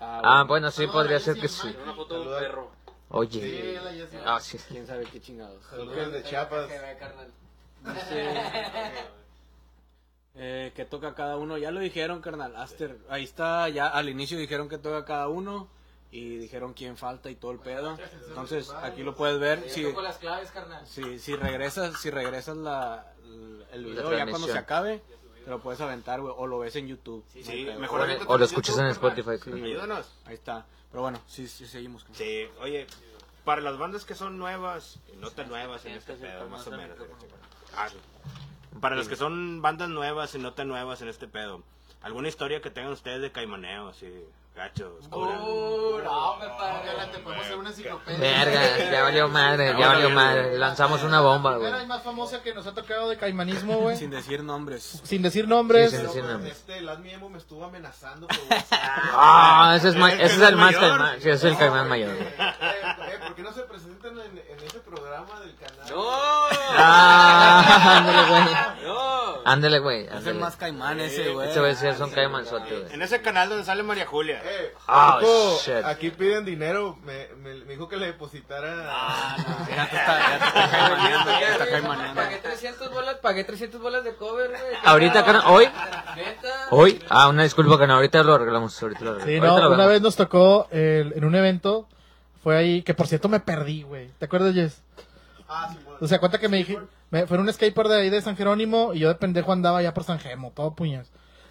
[0.00, 1.74] Ah, bueno, sí, podría ser que sí.
[1.82, 2.70] Una foto de un perro.
[3.10, 3.78] Oye.
[4.24, 4.58] Ah, sí.
[4.68, 5.64] Quién sabe qué chingados.
[5.66, 6.68] Saludos de Chiapas.
[10.40, 11.58] Eh, que toca cada uno.
[11.58, 12.54] Ya lo dijeron, carnal.
[12.56, 13.68] Aster, ahí está.
[13.68, 15.68] Ya al inicio dijeron que toca cada uno.
[16.10, 17.98] Y dijeron quién falta y todo el pedo.
[18.28, 19.68] Entonces, aquí lo puedes ver.
[19.68, 20.86] Si, Con las claves, carnal.
[20.86, 23.12] si, si regresas, si regresas la,
[23.72, 25.02] el video ya cuando se acabe,
[25.44, 26.32] te lo puedes aventar, güey.
[26.36, 27.24] O lo ves en YouTube.
[27.28, 28.86] Sí, mejor O lo escuchas en.
[28.86, 29.32] Spotify.
[29.42, 30.10] Sí, Ayúdanos.
[30.24, 30.64] Ahí está.
[30.90, 32.02] Pero bueno, sí, sí seguimos.
[32.02, 32.18] carnal.
[32.18, 32.86] Sí, oye,
[33.44, 36.70] para las bandas que son nuevas y no tan nuevas en este pedo, más o
[36.70, 36.96] menos.
[37.76, 37.96] Ah, sí.
[38.80, 41.62] Para los que son bandas nuevas y no tan nuevas en este pedo,
[42.02, 44.06] ¿alguna historia que tengan ustedes de caimaneo, así,
[44.58, 45.38] gachos, cura?
[45.40, 46.90] Uh, no, me padre.
[47.12, 48.18] Te podemos hacer una enciclopedia.
[48.18, 50.58] Verga, ya valió madre, ya valió madre.
[50.58, 51.62] Lanzamos una bomba, güey.
[51.62, 53.96] Primera y más famosa que nos ha tocado de caimanismo, güey.
[53.96, 55.00] Sin decir nombres.
[55.04, 55.92] Sin decir nombres.
[55.92, 56.52] Sí, sin decir nombres.
[56.56, 58.36] Este, el Admi Emo me estuvo amenazando por.
[59.20, 61.20] Ah, ese es, ese es el más caimán.
[61.20, 62.10] Sí, ese es el caimán mayor.
[62.10, 65.94] Eh, eh, ¿Por qué no se presentan en, en ese programa del canal?
[66.76, 68.77] Ah, ándale, güey.
[69.52, 70.06] Ándale, güey.
[70.06, 71.48] Es el más caimán ese, güey.
[71.50, 72.92] Ese güey sí es un caimanzote, güey.
[72.92, 74.40] En ese canal donde sale María Julia.
[74.44, 75.20] Eh, Ah,
[75.64, 75.84] shit.
[75.84, 76.98] aquí piden dinero.
[77.04, 78.68] Me, me, me dijo que le depositara.
[78.88, 79.36] Ah,
[79.68, 82.14] no, ya te está, ya te está caimaneando, ya te está caimaneando.
[82.22, 84.60] Pagué 300 bolas, pagué 300 bolas de cover, güey.
[84.84, 85.68] Ahorita, carnal, hoy,
[86.70, 89.34] hoy, ah, una disculpa, que no, ahorita lo arreglamos, ahorita lo arreglamos.
[89.34, 89.88] Sí, no, una vemos.
[89.88, 91.86] vez nos tocó el- en un evento.
[92.42, 94.10] Fue ahí, que por cierto me perdí, güey.
[94.18, 94.80] ¿Te acuerdas, Jess?
[95.48, 95.78] Ah, sí.
[96.00, 96.78] O sea, cuenta que me dije,
[97.10, 99.94] me, fue un skateboard de ahí de San Jerónimo y yo de pendejo andaba ya
[99.94, 101.10] por San Gemo, todo puñas.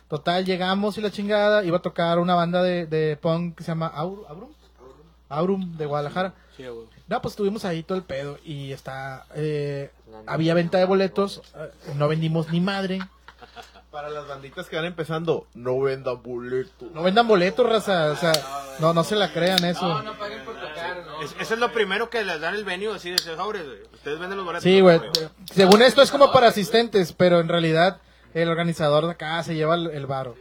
[0.09, 3.71] Total, llegamos y la chingada, iba a tocar una banda de, de punk que se
[3.71, 4.49] llama Aur- Aurum.
[5.29, 6.33] Aurum de Guadalajara.
[6.55, 6.63] Sí.
[7.07, 9.91] No, pues estuvimos ahí todo el pedo y está, eh,
[10.25, 12.99] había venta de boletos, eh, no vendimos ni madre.
[13.91, 16.91] Para las banditas que van empezando, no vendan boletos.
[16.93, 18.31] No vendan boletos, raza, o sea,
[18.79, 19.87] no, no se la crean eso.
[19.87, 20.55] No, no paguen por.
[21.21, 23.63] Es- eso es lo primero que les dan el venue, así de sobres.
[23.93, 24.63] Ustedes venden los boletos.
[24.63, 24.99] Sí, güey.
[25.53, 27.99] Según esto es como para asistentes, pero en realidad
[28.33, 30.35] el organizador de acá se lleva el, el varo.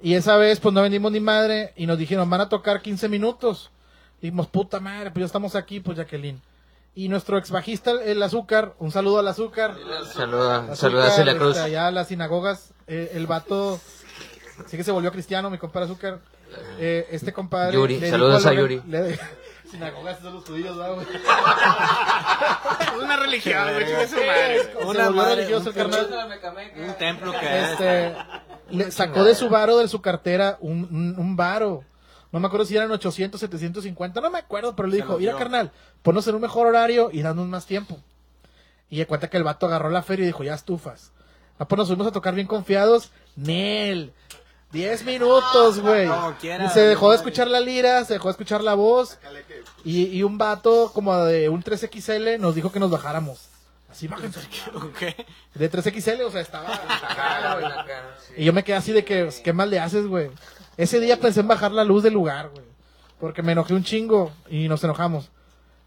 [0.00, 3.08] Y esa vez, pues no vendimos ni madre y nos dijeron, van a tocar 15
[3.08, 3.70] minutos.
[4.20, 6.40] Dijimos, puta madre, pues ya estamos aquí, pues Jacqueline.
[6.94, 9.74] Y nuestro ex bajista, el Azúcar, un saludo al Azúcar.
[10.12, 11.56] Saluda, saluda a Celia este, Cruz.
[11.58, 13.80] allá a las sinagogas, eh, el vato,
[14.66, 16.20] sí que se volvió cristiano, mi compadre Azúcar.
[16.78, 17.74] Eh, este compadre.
[17.74, 18.80] Yuri, le saludos a Yuri.
[18.86, 19.18] le-
[19.74, 21.06] sinagogas son los judíos, ¿verdad, güey?
[23.04, 24.60] Una religión, güey, chinga su madre.
[24.86, 26.30] Una madre, un carnal.
[26.76, 27.70] Un templo que es.
[27.70, 28.16] Este,
[28.70, 31.84] le sacó de su varo, de su cartera, un, un, un varo.
[32.32, 35.70] No me acuerdo si eran 800, 750, no me acuerdo, pero le dijo, mira carnal,
[36.02, 37.98] ponnos en un mejor horario y danos más tiempo.
[38.90, 41.12] Y de cuenta que el vato agarró la feria y dijo, ya estufas.
[41.58, 43.12] Ah, pues nos fuimos a tocar bien confiados.
[43.36, 44.12] Nel.
[44.74, 46.08] 10 minutos, güey.
[46.08, 49.18] Como quiera, Y se dejó de escuchar la lira, se dejó de escuchar la voz.
[49.84, 53.48] Y, y un vato como de un 3XL nos dijo que nos bajáramos.
[53.88, 54.40] Así bájense.
[54.98, 55.14] ¿Qué?
[55.54, 56.74] De 3XL, o sea, estaba.
[56.74, 57.72] acá, güey.
[58.36, 60.30] Y yo me quedé así de que, pues, ¿qué mal le haces, güey?
[60.76, 62.66] Ese día pensé en bajar la luz del lugar, güey.
[63.20, 65.30] Porque me enojé un chingo y nos enojamos.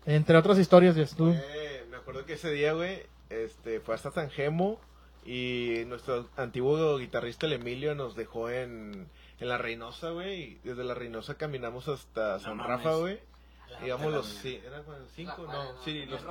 [0.05, 1.31] Entre otras historias, ya tú.
[1.31, 4.79] Eh, me acuerdo que ese día, güey, este, fue hasta San Gemo
[5.27, 9.09] y nuestro antiguo guitarrista el Emilio nos dejó en,
[9.39, 10.41] en la Reynosa, güey.
[10.43, 12.77] y Desde la Reynosa caminamos hasta San mames.
[12.77, 13.19] Rafa, güey.
[13.85, 15.45] Íbamos los, sí, ¿eran cinco?
[15.45, 16.21] No, sí, los,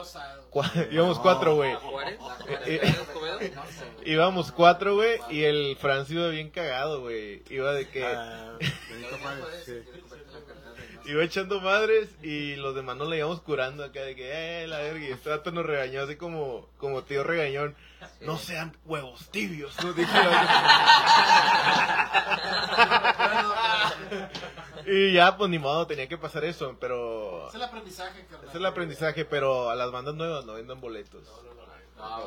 [0.91, 1.75] íbamos cuatro, güey.
[1.75, 2.19] ¿Juárez?
[4.07, 7.43] Íbamos cuatro, güey, y el Franz iba bien cagado, güey.
[7.51, 8.05] Iba de que...
[8.05, 8.57] Ah,
[8.91, 9.83] Benito Juárez, sí.
[11.07, 14.79] Iba echando madres y los demás nos le íbamos curando acá de que, eh, la
[14.79, 17.77] verga, y este dato nos regañó así como, como tío regañón.
[18.21, 19.97] No sean huevos tibios, la-
[24.87, 27.49] Y ya, pues ni modo, tenía que pasar eso, pero...
[27.55, 28.49] el aprendizaje, carnal.
[28.49, 31.23] Es el aprendizaje, pero a las bandas nuevas no vendan boletos.
[31.97, 32.27] No.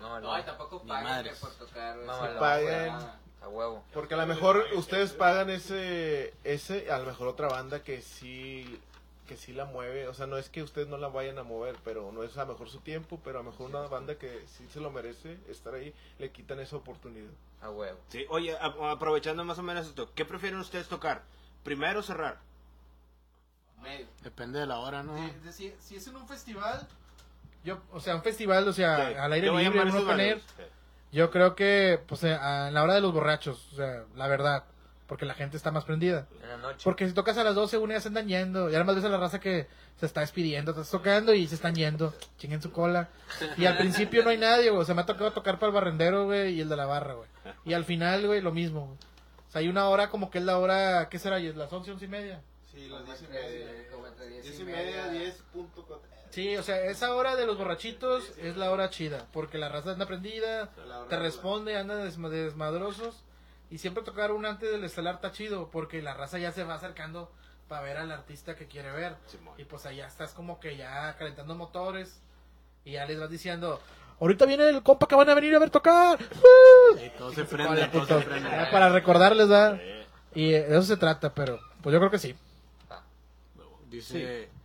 [0.00, 1.34] No, No, y tampoco paguen madres.
[1.34, 1.96] que por tocar.
[1.98, 2.92] No, no, paguen.
[3.42, 3.84] A huevo.
[3.94, 8.78] Porque a lo mejor ustedes pagan ese, ese, a lo mejor otra banda que sí,
[9.26, 10.08] que sí la mueve.
[10.08, 12.44] O sea, no es que ustedes no la vayan a mover, pero no es a
[12.44, 15.38] lo mejor su tiempo, pero a lo mejor una banda que sí se lo merece
[15.48, 17.30] estar ahí, le quitan esa oportunidad.
[17.62, 17.98] A huevo.
[18.08, 21.22] Sí, oye, a- aprovechando más o menos esto, ¿qué prefieren ustedes tocar?
[21.64, 22.38] ¿Primero o cerrar?
[24.22, 25.16] Depende de la hora, ¿no?
[25.52, 26.86] Si, si es en un festival,
[27.64, 29.92] yo, o sea, un festival, o sea, Sí, al aire ¿qué va a libre, llamar
[29.92, 30.54] un esos open air, valores?
[30.56, 30.62] Sí.
[31.12, 34.26] Yo creo que, pues, eh, a- en la hora de los borrachos, o sea, la
[34.28, 34.64] verdad,
[35.06, 36.26] porque la gente está más prendida.
[36.42, 36.82] En la noche.
[36.84, 38.70] Porque si tocas a las 12, una ya se andan yendo.
[38.70, 39.66] Y además ves a la raza que
[39.98, 40.70] se está despidiendo.
[40.70, 42.14] Estás tocando y se están yendo.
[42.38, 43.08] Chinguen su cola.
[43.56, 44.82] Y al principio no hay nadie, güey.
[44.82, 47.14] O sea, me ha tocado tocar para el barrendero, güey, y el de la barra,
[47.14, 47.28] güey.
[47.64, 48.98] Y al final, güey, lo mismo, güey.
[49.48, 51.40] O sea, hay una hora como que es la hora, ¿qué será?
[51.40, 52.40] ¿Y es ¿Las 11, 11 y media?
[52.72, 55.06] Sí, las entre- como entre diez y y media.
[55.08, 55.98] media, 10.4.
[56.30, 59.26] Sí, o sea, esa hora de los borrachitos es la hora chida.
[59.32, 60.70] Porque la raza anda prendida,
[61.08, 63.22] te responde, anda desma- desmadrosos.
[63.70, 65.68] Y siempre tocar un antes del estelar está chido.
[65.70, 67.30] Porque la raza ya se va acercando
[67.68, 69.14] para ver al artista que quiere ver.
[69.26, 69.54] Simón.
[69.58, 72.20] Y pues allá estás como que ya calentando motores.
[72.84, 73.80] Y ya les vas diciendo,
[74.20, 76.18] ahorita viene el compa que van a venir a ver tocar.
[77.04, 78.18] Y todo se prende, Hola, todo puto.
[78.20, 78.50] se prende.
[78.50, 79.80] Ya para recordarles, ¿verdad?
[80.34, 82.34] Y eh, de eso se trata, pero pues yo creo que sí.
[83.90, 84.59] Dice Sí.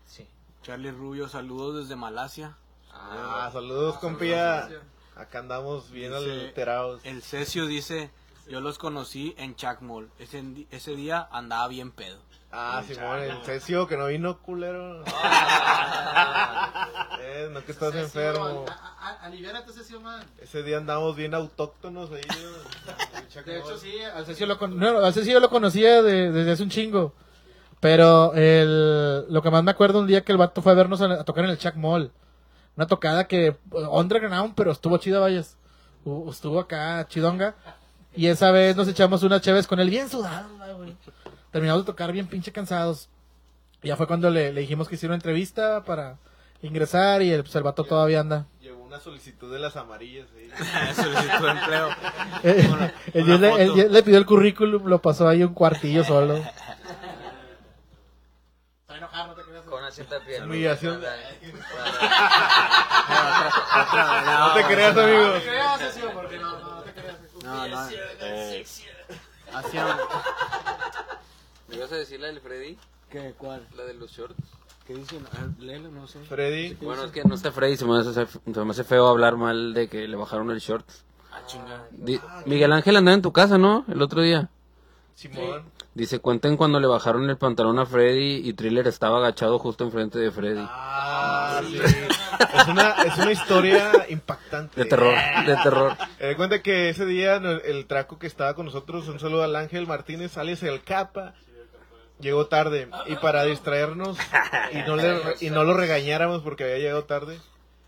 [0.65, 2.57] Charlie Rubio, saludos desde Malasia.
[2.91, 4.67] Ah, saludos, compía.
[5.15, 7.01] Acá andamos bien Dice- alterados.
[7.05, 8.09] El Cesio dice,
[8.49, 10.09] yo los conocí en Chacmol.
[10.17, 12.17] Ese, ese día andaba bien pedo.
[12.51, 15.03] Ah, Simón, el Cesio que no vino, culero.
[17.19, 18.65] eh, no que estás enfermo.
[19.21, 20.25] Aliviárate, Cecilio, man.
[20.39, 22.23] Ese día andamos bien autóctonos ahí.
[23.45, 26.69] De hecho, sí, al Cecilio lo, con- no, al lo conocía de- desde hace un
[26.71, 27.13] chingo.
[27.85, 31.01] Pero el, lo que más me acuerdo un día que el vato fue a vernos
[31.01, 32.11] a, a tocar en el Chuck Mall.
[32.75, 33.55] Una tocada que, eh,
[33.91, 35.55] underground, pero estuvo chida, vayas.
[36.27, 37.53] Estuvo acá, chidonga.
[38.15, 40.95] Y esa vez nos echamos unas cheves con él bien sudado, güey.
[41.51, 43.07] Terminamos de tocar bien pinche cansados.
[43.83, 46.17] Y ya fue cuando le, le dijimos que hiciera una entrevista para
[46.63, 48.47] ingresar y el, pues, el vato todavía anda.
[48.61, 50.49] Llevó una solicitud de las amarillas ahí.
[50.95, 51.89] Solicitó empleo.
[52.41, 56.03] Eh, Una- el una le, el le pidió el currículum, lo pasó ahí un cuartillo
[56.03, 56.41] solo.
[59.95, 60.43] Con asiento de piel.
[60.43, 60.97] Humillación.
[60.97, 61.21] Otra vez,
[64.25, 65.33] No te creas, amigo.
[67.43, 67.89] No, no.
[68.21, 68.65] Eh,
[69.53, 69.97] Hacía-
[71.69, 72.77] ¿Me ibas a decir la del Freddy?
[73.09, 73.33] ¿Qué?
[73.37, 73.65] ¿Cuál?
[73.77, 74.35] La de los shorts.
[74.85, 75.25] ¿Qué dicen?
[75.59, 76.19] Léelo, no sé.
[76.25, 76.73] Freddy.
[76.75, 78.27] Bueno, es que no está Freddy, se me, hace, se
[78.63, 80.85] me hace feo hablar mal de que le bajaron el short.
[81.31, 81.85] Ah, chinga.
[81.91, 83.85] Di- Miguel Ángel andaba en tu casa, ¿no?
[83.87, 84.49] El otro día.
[85.15, 85.63] Simón.
[85.95, 90.19] Dice, cuenten cuando le bajaron el pantalón a Freddy y Thriller estaba agachado justo enfrente
[90.19, 90.61] de Freddy.
[90.61, 91.79] Ah, sí.
[91.79, 94.83] Es una, es una historia impactante.
[94.83, 95.95] De terror, de terror.
[96.19, 99.55] Me di cuenta que ese día el traco que estaba con nosotros, un saludo al
[99.55, 101.33] Ángel Martínez, alias el Capa,
[102.19, 102.89] llegó tarde.
[103.07, 104.17] Y para distraernos
[104.73, 107.39] y no, le, y no lo regañáramos porque había llegado tarde,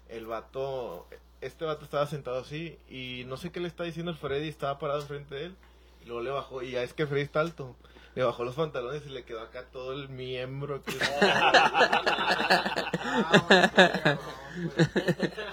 [0.07, 1.07] el vato,
[1.41, 4.79] este vato estaba sentado así y no sé qué le está diciendo el Freddy, estaba
[4.79, 5.55] parado enfrente de él.
[6.03, 7.75] Y luego le bajó, y ya es que Freddy está alto.
[8.17, 10.81] Le bajó los pantalones y le quedó acá todo el miembro.
[10.81, 10.97] que-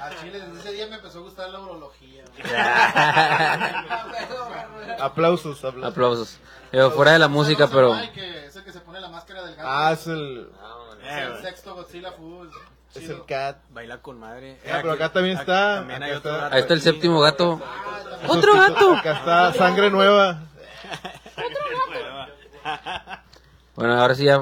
[0.00, 2.24] A Chile, desde ese día me empezó a gustar la urología.
[4.98, 5.90] aplausos, aplausos.
[5.92, 6.38] Aplausos.
[6.70, 7.94] Pero fuera de la música, pero...
[8.14, 9.68] Que es el que se pone la máscara del gato.
[9.70, 10.48] Ah, es el,
[11.06, 12.48] Es el sexto Godzilla Full.
[12.94, 13.58] es el cat.
[13.72, 14.58] Baila con madre.
[14.66, 15.80] Ah, pero acá también está.
[15.80, 16.44] También hay otro está.
[16.44, 16.88] gato Ahí está el aquí.
[16.90, 17.60] séptimo gato.
[18.26, 18.94] ¡Otro gato!
[18.96, 20.44] Acá está sangre nueva.
[23.76, 24.40] Bueno, ahora sí ya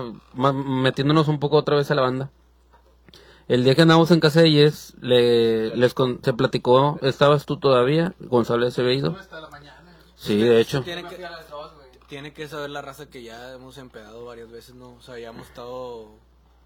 [0.52, 2.30] metiéndonos un poco otra vez a la banda.
[3.48, 7.56] El día que andamos en casa de Yes, le, les con- se platicó, ¿estabas tú
[7.58, 8.14] todavía?
[8.20, 8.66] Gonzalo.
[8.66, 9.82] Hasta la mañana.
[10.16, 10.82] Sí, de hecho.
[10.82, 11.26] Tiene que,
[12.08, 14.90] tiene que saber la raza que ya hemos empedado varias veces, ¿no?
[14.92, 16.10] O sea, ya hemos estado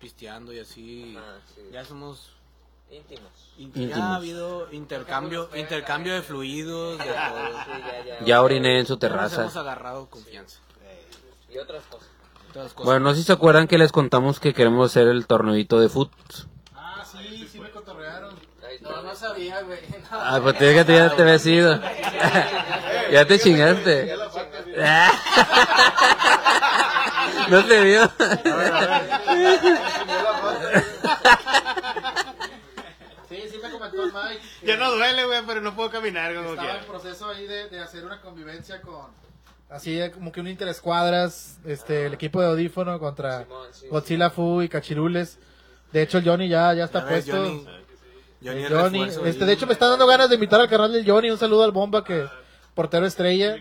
[0.00, 1.16] pisteando y así.
[1.16, 1.62] Ah, sí.
[1.72, 2.32] Ya somos.
[2.90, 3.52] Íntimos.
[3.58, 7.48] in- Ya ha habido intercambio, intercambio de fluidos, de todo.
[7.64, 8.24] Sí, ya, ya.
[8.24, 9.40] Ya oriné en su Nos terraza.
[9.42, 10.58] hemos agarrado confianza.
[11.56, 12.08] Y otras cosas.
[12.84, 15.88] Bueno, no sé si se acuerdan que les contamos que queremos hacer el torneito de
[15.88, 16.12] foot.
[16.74, 18.34] Ah, sí, sí me cotorrearon.
[18.82, 19.78] No, no sabía, güey.
[20.10, 20.18] No.
[20.20, 21.80] Ah, pues te que ya te habías ido.
[23.10, 24.14] ya te chingaste.
[27.48, 28.10] no te vio.
[33.28, 34.40] Sí, sí me comentó el Mike.
[34.60, 37.68] que Ya no duele, güey, pero no puedo caminar como Estaba en proceso ahí de,
[37.70, 39.06] de hacer una convivencia con.
[39.68, 41.58] Así de como que un interescuadras.
[41.64, 45.38] Este, el equipo de audífono contra Simón, sí, Godzilla Fu y Cachirules.
[45.92, 47.42] De hecho, el Johnny ya, ya está Ya ves, puesto.
[47.44, 47.66] Johnny.
[48.44, 50.92] Johnny, El Johnny, refuerzo este, de hecho me está dando ganas de invitar al canal
[50.92, 52.26] del Johnny, un saludo al Bomba que
[52.74, 53.56] portero estrella.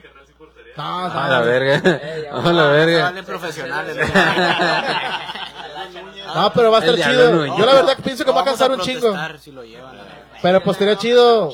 [0.76, 1.82] No, A no, la verga.
[2.34, 3.04] A la verga.
[3.04, 3.96] Vale, profesionales.
[6.36, 6.52] ¿no?
[6.54, 7.46] pero va a estar chido.
[7.58, 9.00] Yo la verdad pienso que va a cansar un chingo.
[9.12, 9.96] protestar Si lo llevan.
[10.42, 11.54] Pero pues estaría chido.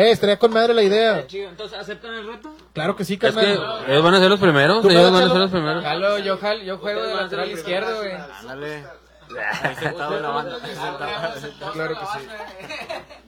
[0.00, 1.26] Eh, estaría con madre la idea.
[1.26, 1.48] Chido.
[1.48, 2.54] Entonces, ¿aceptan el reto?
[2.72, 3.84] Claro que sí, Es que carnal.
[3.88, 4.82] ellos van a ser los primeros.
[4.82, 5.82] ¿Tú Ellos vas van a ser los primeros.
[5.82, 8.12] Jalo, yo, jalo, yo juego de lateral izquierdo, güey.
[8.12, 8.84] Ándale.
[9.78, 10.58] Sentado en la banda.
[11.72, 12.26] Claro que sí.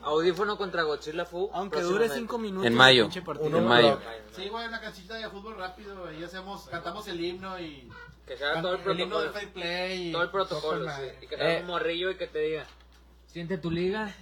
[0.03, 1.51] Audífono contra Godzilla Fu.
[1.53, 2.67] Aunque dure cinco minutos.
[2.67, 3.03] En mayo.
[3.03, 3.59] el pinche partido.
[3.59, 3.99] En mayo.
[4.35, 6.07] Sí, güey, una canchita de fútbol rápido.
[6.07, 7.89] Ahí hacemos, cantamos el himno y.
[8.27, 9.21] Que se haga todo el el himno protocolo.
[9.23, 10.09] del fair play.
[10.09, 11.03] y Todo el protocolo, sí.
[11.23, 11.61] Y que sea Eh.
[11.63, 12.65] un morrillo y que te diga.
[13.27, 14.15] Siente tu liga.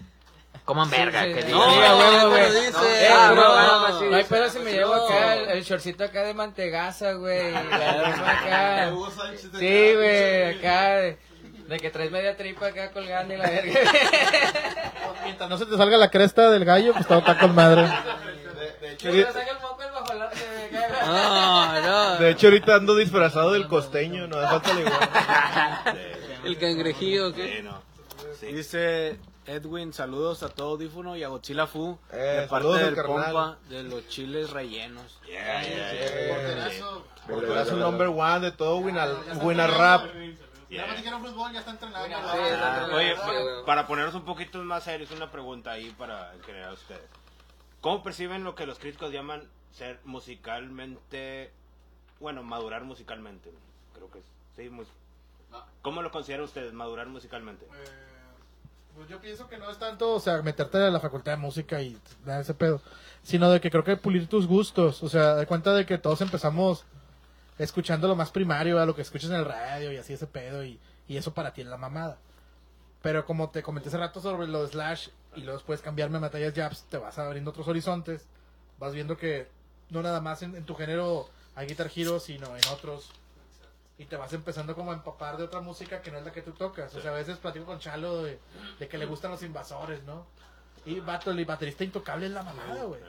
[0.68, 1.50] Coman verga, Sí, que sí.
[1.50, 1.78] No, güey.
[1.78, 4.28] No, eh, no, no, no, no, sí, no hay sí.
[4.28, 7.52] pedo si me llevo acá el, el shortcito acá de mantegaza, güey.
[7.52, 7.62] La
[8.12, 8.92] broma acá.
[9.58, 10.96] Sí, güey, acá.
[10.96, 11.18] De,
[11.68, 13.80] de que traes media tripa acá colgando y la verga.
[15.24, 17.88] Mientras no se te salga la cresta del gallo, pues todo está con madre.
[18.78, 19.08] De hecho.
[21.06, 25.98] No, de ahorita ando disfrazado del costeño, no hace falta igual.
[26.44, 27.56] El cangrejillo, ¿qué?
[27.56, 27.82] Sí, no.
[28.54, 29.18] Dice
[29.52, 31.98] Edwin, saludos a todo audífono y a Godzilla Fu.
[32.12, 33.32] Eh, de parte del carnal.
[33.32, 35.18] pompa de los chiles rellenos.
[35.26, 37.06] Yeah, yeah, yeah.
[37.26, 37.76] Porterazo.
[37.76, 39.08] Number one de todo Winner,
[39.42, 40.04] winner Rap.
[40.70, 42.14] Ya me dijeron fútbol, ya está entrenando.
[42.14, 43.64] Ah, Oye, güey.
[43.64, 47.00] para ponernos un poquito más serios, una pregunta ahí para en general ustedes.
[47.80, 51.50] ¿Cómo perciben lo que los críticos llaman ser musicalmente,
[52.20, 53.50] bueno, madurar musicalmente?
[53.94, 54.20] Creo que
[54.56, 54.88] sí, mus-
[55.80, 57.66] ¿Cómo lo consideran ustedes, madurar musicalmente?
[58.98, 61.80] Pues yo pienso que no es tanto, o sea, meterte a la facultad de música
[61.80, 62.82] y dar ese pedo,
[63.22, 66.20] sino de que creo que pulir tus gustos, o sea, de cuenta de que todos
[66.20, 66.84] empezamos
[67.60, 70.64] escuchando lo más primario, a lo que escuchas en el radio y así ese pedo,
[70.64, 72.18] y, y eso para ti es la mamada.
[73.00, 76.22] Pero como te comenté hace rato sobre lo de Slash y luego después cambiarme a
[76.22, 78.26] Matallas Jabs, te vas abriendo otros horizontes,
[78.80, 79.46] vas viendo que
[79.90, 83.12] no nada más en, en tu género hay Guitar Hero, sino en otros.
[83.98, 86.42] Y te vas empezando como a empapar de otra música que no es la que
[86.42, 86.94] tú tocas.
[86.94, 88.38] O sea, a veces platico con Chalo de,
[88.78, 90.26] de que le gustan los invasores, ¿no?
[90.84, 93.00] Y vato, el baterista intocable es la mamada, güey.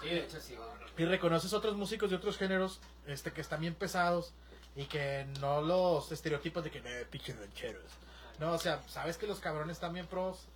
[0.00, 0.56] Sí, de hecho sí.
[0.98, 4.34] Y reconoces otros músicos de otros géneros este que están bien pesados
[4.74, 7.84] y que no los estereotipos de que eh, pinches rancheros.
[8.38, 10.48] No, o sea, sabes que los cabrones están bien pros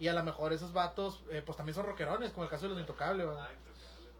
[0.00, 2.70] y a lo mejor esos vatos eh, pues también son rockerones, como el caso de
[2.70, 3.48] los intocables, ¿verdad?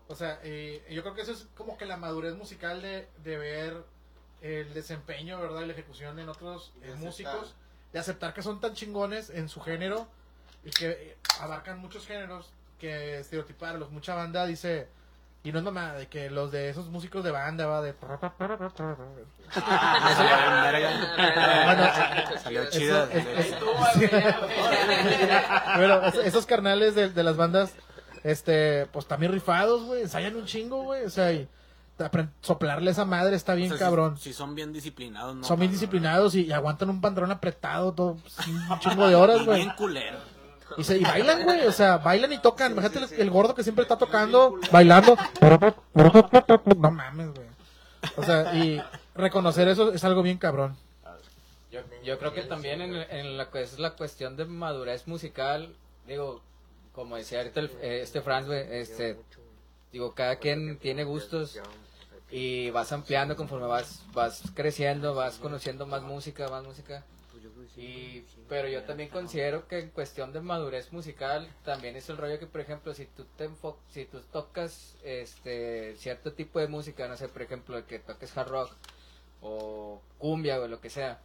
[0.06, 3.36] O sea, eh, yo creo que eso es como que la madurez musical de, de
[3.36, 3.84] ver
[4.40, 5.62] el desempeño, ¿verdad?
[5.62, 7.54] Y la ejecución en otros eh, músicos,
[7.92, 10.06] de aceptar que son tan chingones en su género
[10.64, 13.90] y que eh, abarcan muchos géneros que estereotiparlos.
[13.90, 14.88] Mucha banda dice,
[15.42, 17.92] y no es mamá, de que los de esos músicos de banda, va de...
[17.92, 18.18] Bueno,
[22.38, 22.62] Salió
[26.24, 27.72] esos carnales de, de las bandas,
[28.24, 31.48] este, pues también rifados, güey, ensayan un chingo, güey, o sea, y,
[32.40, 34.18] soplarle esa madre está bien O sea, si- cabrón.
[34.18, 35.44] Si, son bien disciplinados, ¿no?
[35.44, 39.40] Son bien disciplinados y, y aguantan un pantalón apretado todo pues, un chingo de horas,
[39.42, 39.62] Y güey.
[39.64, 40.18] bien culero.
[40.76, 42.72] Y, se, y bailan, güey, o sea, bailan y tocan.
[42.72, 45.16] Imagínate el, el gordo que siempre está tocando, bailando.
[46.76, 47.46] No mames, güey.
[48.16, 48.80] O sea, y
[49.14, 50.76] reconocer eso es algo bien cabrón.
[51.70, 55.74] Yo, yo creo que también en, en la que es la cuestión de madurez musical,
[56.06, 56.40] digo,
[56.94, 59.18] como decía ahorita el- eh, este Franz, güey, este,
[59.92, 61.58] digo, cada quien tiene gustos
[62.30, 67.04] y vas ampliando conforme vas, vas creciendo, vas conociendo más música, más música.
[67.80, 72.38] Y, pero yo también considero que en cuestión de madurez musical también es el rollo
[72.38, 77.06] que, por ejemplo, si tú te enfo- si tú tocas este cierto tipo de música,
[77.08, 78.72] no sé, por ejemplo, que toques hard rock
[79.40, 81.20] o cumbia o lo que sea,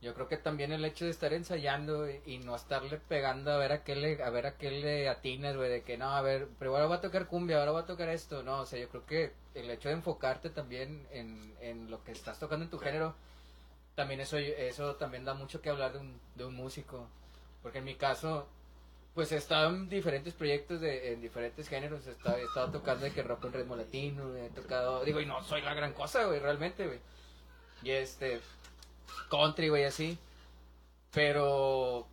[0.00, 3.56] yo creo que también el hecho de estar ensayando y, y no estarle pegando a
[3.56, 6.22] ver a qué le, a ver a qué le atinas, güey, de que no, a
[6.22, 8.78] ver, pero ahora voy a tocar cumbia, ahora voy a tocar esto, no, o sea,
[8.78, 12.70] yo creo que el hecho de enfocarte también en, en lo que estás tocando en
[12.70, 13.14] tu género,
[13.96, 17.08] también eso, eso también da mucho que hablar de un, de un músico,
[17.60, 18.46] porque en mi caso,
[19.14, 23.04] pues he estado en diferentes proyectos de, en diferentes géneros, he estado, he estado tocando
[23.04, 26.24] de que rock con ritmo latino, he tocado, digo, y no soy la gran cosa,
[26.26, 27.00] güey, realmente, güey,
[27.82, 28.40] y este,
[29.30, 30.18] country, güey, así.
[31.12, 32.06] Pero,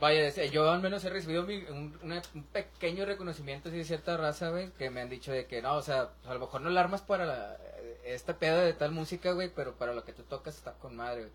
[0.00, 4.70] vaya, yo al menos he recibido mi- un, un pequeño reconocimiento de cierta raza, güey,
[4.72, 7.02] que me han dicho de que no, o sea, a lo mejor no la armas
[7.02, 7.56] para la,
[8.04, 11.22] esta pedo de tal música, güey, pero para lo que tú tocas está con madre,
[11.22, 11.32] güey.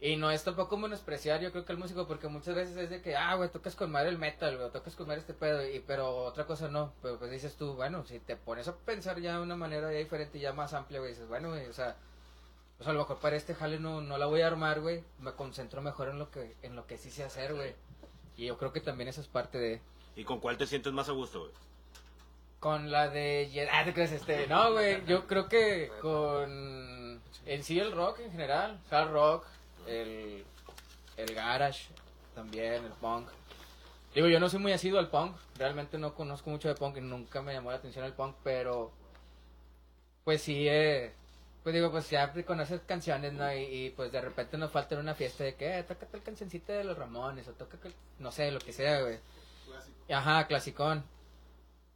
[0.00, 3.00] Y no es tampoco menospreciar, yo creo que el músico, porque muchas veces es de
[3.00, 5.78] que, ah, güey, tocas con madre el metal, güey, tocas con madre este pedo, y,
[5.80, 6.92] pero otra cosa no.
[7.00, 9.98] Pero pues dices tú, bueno, si te pones a pensar ya de una manera ya
[9.98, 11.96] diferente, ya más amplia, güey, dices, bueno, güey, o sea,
[12.76, 15.32] pues a lo mejor para este jale no, no la voy a armar, güey, me
[15.32, 17.74] concentro mejor en lo que, en lo que sí sé hacer, güey.
[18.36, 19.80] Y yo creo que también eso es parte de...
[20.16, 21.52] ¿Y con cuál te sientes más a gusto, güey?
[22.58, 23.68] Con la de...
[23.70, 24.46] Ah, ¿te crees este?
[24.46, 27.20] No, güey, yo creo que con...
[27.46, 29.46] En sí el rock en general, hard rock,
[29.86, 30.44] el,
[31.16, 31.88] el garage
[32.34, 33.28] también, el punk.
[34.14, 37.00] Digo, yo no soy muy asiduo al punk, realmente no conozco mucho de punk y
[37.00, 38.92] nunca me llamó la atención el punk, pero
[40.24, 41.12] pues sí, eh,
[41.64, 43.52] pues digo, pues ya conoces canciones, ¿no?
[43.52, 46.22] Y, y, pues de repente nos falta en una fiesta de que, eh, toca tal
[46.22, 49.18] cancioncita de los Ramones, o toca, que- no sé, lo que sea, güey.
[50.14, 51.02] Ajá, clasicón.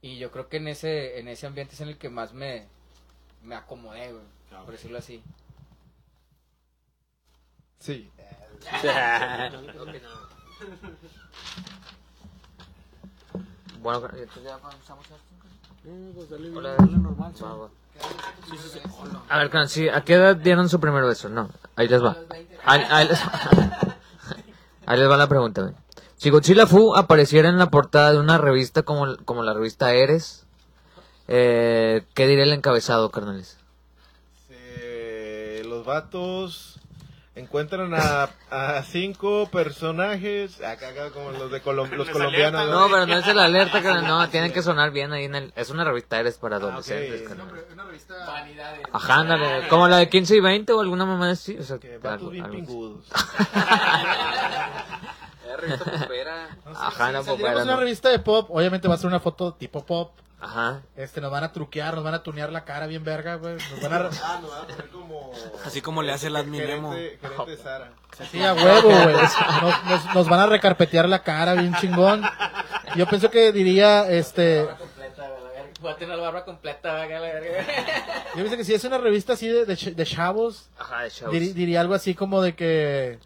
[0.00, 2.66] Y yo creo que en ese, en ese ambiente es en el que más me,
[3.42, 4.24] me acomodé, güey,
[4.64, 5.22] por decirlo así.
[7.78, 8.10] Sí.
[13.80, 15.28] Bueno, entonces ya avanzamos a esto.
[16.58, 16.74] Hola.
[17.44, 17.70] Va, va.
[19.28, 21.28] A ver, sí, ¿a qué edad dieron su primer beso?
[21.28, 22.16] No, ahí les va.
[22.64, 23.20] Ahí, ahí les,
[24.86, 25.62] ahí les va la pregunta.
[25.62, 25.74] güey.
[26.16, 30.46] Si Godzilla Fu apareciera en la portada de una revista como, como la revista Eres,
[31.28, 33.56] eh, ¿qué diría el encabezado, carnales?
[34.50, 36.67] Eh, los vatos
[37.38, 42.66] encuentran a, a cinco personajes, acá, acá como los de Colom- los colombianos.
[42.68, 42.80] ¿no?
[42.80, 45.52] No, pero no es el alerta, carnal, no, tienen que sonar bien ahí en el...
[45.56, 47.28] Es una revista Eres para adolescentes, ok.
[47.28, 47.64] carnal.
[47.72, 48.14] Una revista.
[48.26, 48.80] Vanidades.
[48.92, 51.56] Ajá, ándale, como la de 15 y 20 o alguna mamá así.
[51.58, 52.66] O sea, Que vatos algo- bien algo así.
[52.66, 53.04] pingudos.
[56.74, 57.72] Ajá, no, Si saliéramos no.
[57.72, 60.12] una revista de pop, obviamente va a ser una foto tipo pop.
[60.40, 60.82] Ajá.
[60.96, 63.54] Este, nos van a truquear, nos van a tunear la cara bien verga, güey.
[63.56, 63.96] Nos van a...
[64.22, 65.32] Ah, no, van a poner como...
[65.64, 66.92] Así como le hace el adminemo.
[66.92, 67.92] Gerente, gerente Sara.
[68.30, 69.14] Sí, a huevo, güey.
[69.16, 72.22] Nos, nos- nos van a recarpetear la cara bien chingón.
[72.96, 74.68] Yo pienso que diría, este...
[75.80, 77.64] Voy a tener la barba completa, güey, la verga.
[78.30, 81.32] Yo pienso que si es una revista así de, de, de chavos, Ajá, de shows.
[81.32, 83.18] diri- diría algo así como de que...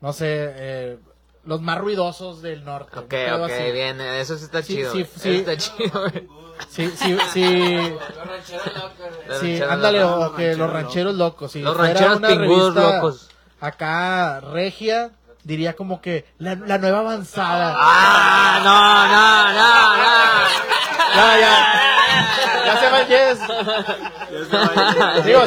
[0.00, 0.26] No sé,
[0.56, 0.98] eh,
[1.44, 2.98] los más ruidosos del norte.
[2.98, 3.72] Ok, ok, así.
[3.72, 4.92] bien, eso sí está Sí, chido.
[4.92, 5.28] sí, sí.
[5.30, 6.28] Eso está chido, güey.
[6.68, 7.78] Sí, sí, sí.
[7.90, 11.54] Los rancheros locos, Sí, ándale, o que los rancheros locos.
[11.56, 13.28] Los rancheros pingudos locos.
[13.60, 15.10] Acá, regia,
[15.44, 17.74] diría como que la, la nueva avanzada.
[17.76, 21.32] Ah, no, no, no, no.
[21.34, 21.91] Ya, ya.
[22.74, 23.38] Ya se va el yes.
[25.24, 25.40] Digo,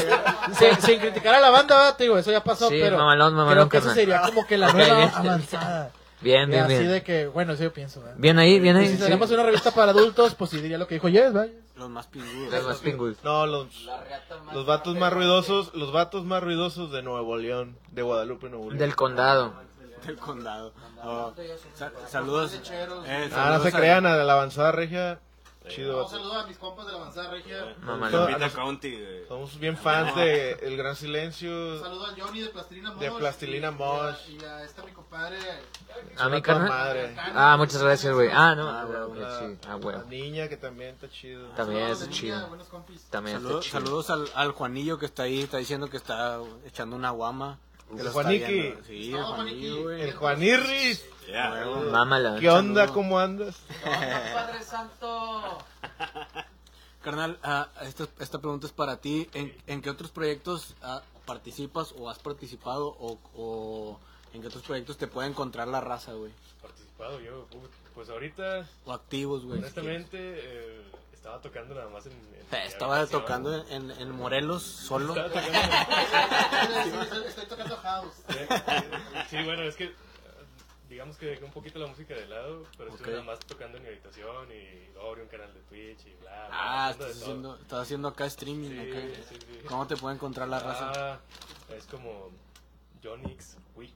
[0.57, 1.97] sin, sin criticar a la banda, ¿verdad?
[1.97, 4.05] Te digo, eso ya pasó, Sí, pero mamalón, mamalón, creo que eso carnal.
[4.05, 5.11] sería como que la Ok, nueva bien.
[5.15, 5.91] avanzada.
[6.21, 6.91] Bien, bien, así bien.
[6.91, 8.15] de que, bueno, eso yo pienso, ¿verdad?
[8.17, 8.87] Bien ahí, bien Y ahí.
[8.87, 9.03] si sí.
[9.03, 11.51] tenemos una revista para adultos, pues sí diría lo que dijo Yes, ¿verdad?
[11.75, 12.51] Los más pingudos.
[12.53, 13.17] Los más pingudos.
[13.23, 13.67] No, los,
[14.53, 18.77] los vatos más ruidosos, los vatos más ruidosos de Nuevo León, de Guadalupe, Nuevo León.
[18.79, 19.53] Del condado.
[20.05, 20.73] del condado.
[21.03, 21.33] Oh,
[21.75, 22.53] sa- saludos.
[22.53, 22.61] eh,
[23.05, 25.19] Ah, no saludos se a- crean, a la avanzada regia
[25.67, 26.03] Chido.
[26.05, 27.75] Un saludo a mis compas de la Manzana Regia.
[27.81, 28.31] Mamalón.
[28.31, 29.27] Lupita County, güey.
[29.27, 31.49] Somos bien fans de El Gran Silencio.
[31.75, 32.99] Un saludo a Johnny de Plastilina Mosh.
[32.99, 34.29] De Plastilina y- Mosh.
[34.29, 35.37] Y a, y a este mi compadre.
[36.17, 37.15] A mi carnal.
[37.35, 38.29] Ah, muchas gracias, güey.
[38.33, 38.69] Ah, no.
[38.69, 39.23] Ah, bueno, güey.
[39.67, 39.95] Ah, güey.
[40.09, 41.47] niña que también está chido.
[41.49, 42.57] También Saludos es de chido.
[43.09, 43.79] También está Saludos, chido.
[43.79, 47.59] saludos al, al Juanillo que está ahí, está diciendo que está echando una guama.
[47.91, 47.97] El.
[48.85, 49.81] Sí, el Juaniqui.
[49.81, 50.01] güey.
[50.01, 51.05] El Juanirris.
[51.91, 52.37] Mámala.
[52.39, 52.87] ¿Qué onda?
[52.87, 53.55] ¿Cómo andas?
[53.83, 55.57] Padre Santo.
[57.01, 59.29] Carnal, ah, esta, esta pregunta es para ti.
[59.33, 63.99] ¿En, en qué otros proyectos ah, participas o has participado o, o
[64.33, 66.31] en qué otros proyectos te puede encontrar la raza, güey?
[66.61, 67.45] Participado yo,
[67.93, 69.59] pues ahorita, O activos, güey.
[69.59, 70.81] honestamente, eh,
[71.13, 72.13] estaba tocando nada más en.
[72.13, 72.19] en
[72.51, 75.15] Eh, Estaba tocando en, en Morelos solo.
[75.15, 75.59] Estaba tocando.
[78.01, 78.23] House.
[79.29, 79.85] Sí, bueno, es que.
[79.85, 79.91] eh,
[80.89, 83.13] Digamos que dejé un poquito la música de lado, pero estuve Ok.
[83.13, 86.49] nada más tocando en mi habitación y abrí un canal de Twitch y bla, bla.
[86.51, 88.69] Ah, estás haciendo, estás haciendo acá streaming.
[88.69, 88.99] Sí, acá.
[89.29, 89.59] sí, sí.
[89.67, 90.91] ¿Cómo te puede encontrar la raza?
[90.95, 91.19] Ah,
[91.75, 92.29] es como
[93.03, 93.93] John X Wick.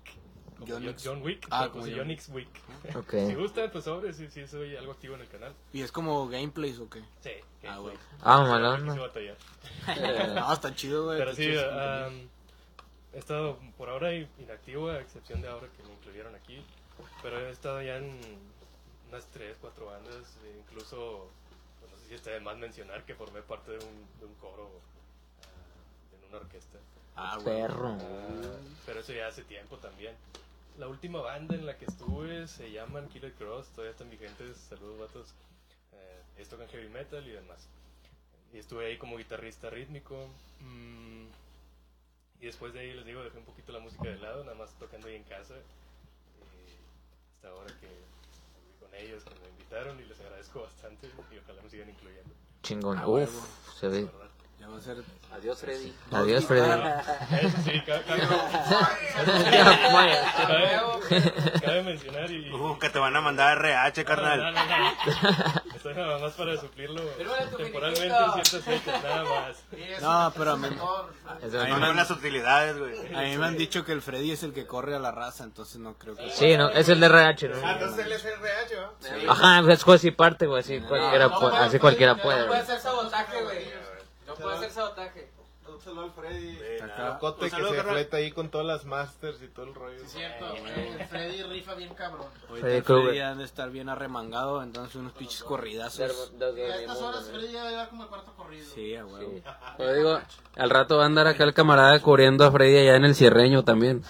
[0.58, 1.48] Como John John, Wick.
[1.52, 2.50] Ah, como John X Wick.
[2.96, 3.12] Ok.
[3.28, 5.54] Si gustan, pues sobre, sí, sí, soy algo activo en el canal.
[5.72, 7.02] ¿Y es como gameplays o qué?
[7.22, 7.32] Sí.
[7.68, 7.96] Ah, güey.
[8.22, 8.78] Ah, Sí, mamalón.
[9.86, 10.54] quise ¿no?
[10.54, 11.18] está chido, güey.
[11.20, 12.30] Pero sí, ah, contenido.
[13.14, 16.64] He estado por ahora inactivo, a excepción de ahora que me incluyeron aquí.
[17.22, 18.20] Pero he estado ya en
[19.10, 21.30] unas 3, 4 bandas, e incluso,
[21.80, 24.36] pues, no sé si está de más mencionar que formé parte de un, de un
[24.36, 24.70] coro
[25.44, 26.78] ah, en una orquesta.
[27.16, 27.38] Ah.
[27.44, 27.98] Perro.
[28.00, 30.16] Ah, pero eso ya hace tiempo también.
[30.78, 35.00] La última banda en la que estuve se llaman Killer Cross, todavía están vigentes, saludos
[35.00, 35.34] vatos.
[35.92, 37.68] Eh, ellos tocan heavy metal y demás.
[38.54, 40.30] Y estuve ahí como guitarrista rítmico.
[40.62, 41.26] mm,
[42.42, 44.74] y después de ahí les digo, dejé un poquito la música de lado, nada más
[44.80, 45.56] tocando ahí en casa.
[45.56, 51.38] Y hasta ahora que volví con ellos, que me invitaron y les agradezco bastante y
[51.38, 52.34] ojalá me sigan incluyendo.
[52.64, 52.98] Chingón.
[52.98, 53.42] Ah, Uf, huevo.
[53.80, 54.10] se ve.
[54.60, 54.98] Ya va a ser.
[55.34, 55.94] Adiós, Freddy.
[56.12, 56.70] Adiós, Freddy.
[57.42, 58.22] Eso sí, ca- cabe,
[60.38, 62.52] cabe- cabe mencionar y...
[62.52, 64.40] Uh, que te van a mandar RH, No, carnal.
[64.42, 65.76] no, no.
[65.76, 67.02] Esto es nada más para suplirlo
[67.58, 69.58] temporalmente en ciertas fechas, nada más.
[70.02, 73.16] No, pero a mí, No me las utilidades, güey.
[73.16, 75.44] a mí me han dicho que el Freddy es el que corre a la raza,
[75.44, 76.30] entonces no creo que.
[76.32, 77.72] Sí, no, es el de RH, ¿no?
[77.72, 78.76] entonces él es el RH,
[79.28, 79.32] ¿va?
[79.32, 80.60] Ajá, es juez y parte, güey.
[80.62, 82.40] Así cualquiera, no, puede- no, así no, cualquiera no, puede.
[82.42, 82.72] No puede güey.
[82.72, 83.79] hacer sabotaje, güey.
[84.40, 85.30] No puede hacer sabotaje.
[85.68, 86.58] Un saludo al Freddy.
[86.82, 87.10] Acá.
[87.10, 90.04] Locote Un que se fleta ahí con todas las masters y todo el rollo.
[90.04, 90.56] Es cierto.
[91.10, 92.26] Freddy rifa bien cabrón.
[92.50, 96.00] Ahorita Freddy han de estar bien arremangado, entonces unos pinches corridazos.
[96.42, 96.46] A
[96.80, 98.66] estas horas Freddy ya va como el cuarto corrido.
[98.74, 99.42] Sí, a huevo.
[99.78, 100.20] Pero digo,
[100.56, 103.64] al rato va a andar acá el camarada cubriendo a Freddy allá en el cierreño
[103.64, 104.04] también.
[104.04, 104.10] Sí,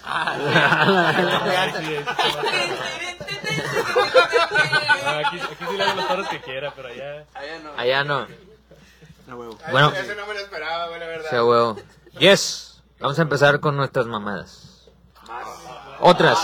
[5.04, 7.26] No, aquí, sí le hago los paros que quiera, pero allá...
[7.76, 8.26] Allá no.
[9.30, 9.58] A huevo.
[9.70, 11.30] Bueno, Ese no me lo esperaba, güey, la verdad.
[11.30, 11.76] sí, a huevo.
[12.18, 12.82] Yes.
[12.98, 14.88] Vamos a empezar con nuestras mamadas.
[16.00, 16.38] Otras.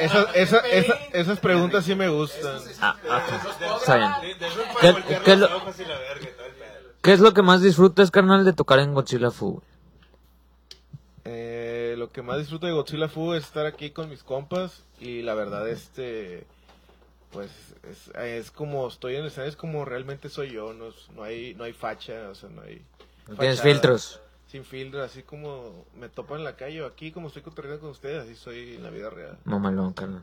[0.00, 2.60] Esa- esa- esa- esas preguntas sí me gustan.
[2.80, 3.80] Ah, ok.
[3.80, 4.36] Está bien.
[4.40, 4.60] Eso
[5.24, 5.60] ¿Qué- los lo-.
[7.02, 9.62] ¿Qué es lo que más disfrutas, carnal, de tocar en Godzilla Fu?
[11.24, 15.22] Eh, lo que más disfruto de Godzilla Fu es estar aquí con mis compas y
[15.22, 16.46] la verdad este
[17.34, 17.50] pues
[17.90, 21.22] es, es como estoy en el escenario es como realmente soy yo no, es- no
[21.22, 22.82] hay no hay facha o sea no hay
[23.28, 24.20] No tienes filtros.
[24.46, 27.90] sin filtro así como me topan en la calle o aquí como estoy cotorreando con
[27.90, 30.22] ustedes así soy en la vida real Mamalón, carnal.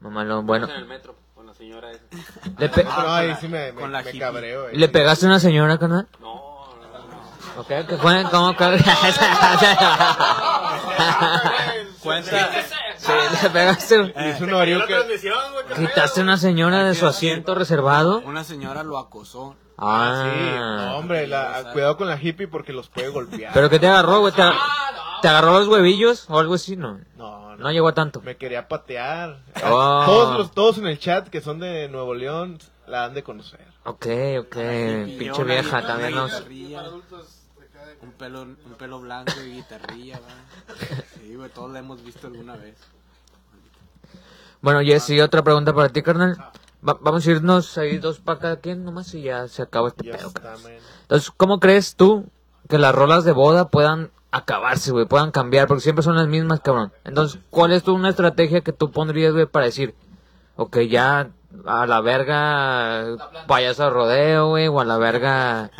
[0.00, 0.66] Mamalón, bueno.
[0.66, 2.02] En el metro, con la señora esa.
[2.58, 4.20] ¿Le, pe- no, ahí sí me, me, con la me hippie.
[4.20, 4.68] cabreo.
[4.72, 6.08] ¿Le pegaste a una señora, carnal?
[6.20, 6.59] No,
[7.50, 7.60] no, no.
[7.62, 8.78] Ok, que fue como que...
[12.02, 12.50] Cuenta.
[12.96, 14.14] Sí, le pegaste.
[14.30, 14.96] Hice un horario que
[15.76, 18.20] ¿Quitaste una señora de su asiento reservado?
[18.24, 19.56] Una señora lo acosó.
[19.78, 20.30] Ah, sí.
[20.58, 20.76] Ah.
[20.92, 23.52] No, hombre, la- cuidado con la hippie porque los puede golpear.
[23.54, 24.32] ¿Pero qué te agarró, güey?
[24.34, 24.42] ¿Te,
[25.22, 26.76] te agarró los huevillos o algo así?
[26.76, 27.70] No, No, no.
[27.70, 28.20] llegó a tanto.
[28.20, 29.38] Me quería patear.
[29.64, 30.02] Oh.
[30.04, 33.66] Todos, los, todos en el chat que son de Nuevo León la han de conocer.
[33.84, 34.06] Ok,
[34.40, 34.56] ok.
[35.18, 36.28] Pinche vieja, también no.
[36.28, 36.32] nos...
[36.42, 37.26] Para adultos
[37.58, 40.74] de cada- Un pelo, un pelo blanco y guitarrilla, va.
[41.18, 42.76] Sí, güey, todos la hemos visto alguna vez.
[44.62, 46.36] Bueno, Jessy, otra pregunta para ti, carnal.
[46.86, 50.04] Va- vamos a irnos ahí dos para cada quien nomás y ya se acaba este
[50.18, 50.32] pedo.
[51.02, 52.26] Entonces, ¿cómo crees tú
[52.68, 55.04] que las rolas de boda puedan acabarse, güey?
[55.04, 56.92] Puedan cambiar, porque siempre son las mismas, cabrón.
[57.04, 59.94] Entonces, ¿cuál es tu una estrategia que tú pondrías, güey, para decir,
[60.56, 61.28] ok, ya
[61.66, 65.70] a la verga payaso de rodeo, güey, o a la verga...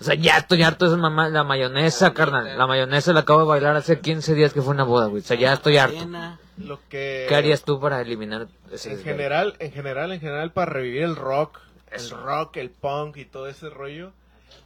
[0.00, 2.56] O sea, ya estoy harto de esa mamá, la mayonesa, carnal.
[2.56, 5.22] La mayonesa la acabo de bailar hace 15 días que fue una boda, güey.
[5.22, 5.98] O sea, ya estoy harto.
[5.98, 6.38] Cena.
[6.56, 10.72] Lo que ¿Qué harías tú para eliminar ese en general, en general, en general para
[10.72, 11.58] revivir el rock
[11.90, 14.12] el rock, el punk y todo ese rollo.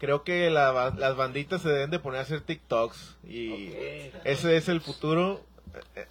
[0.01, 3.73] Creo que la ba- las banditas se deben de poner a hacer TikToks y
[4.25, 5.41] ese es el futuro
[5.95, 6.07] eh,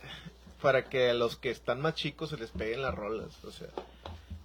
[0.61, 3.43] para que a los que están más chicos se les peguen las rolas.
[3.45, 3.67] O sea,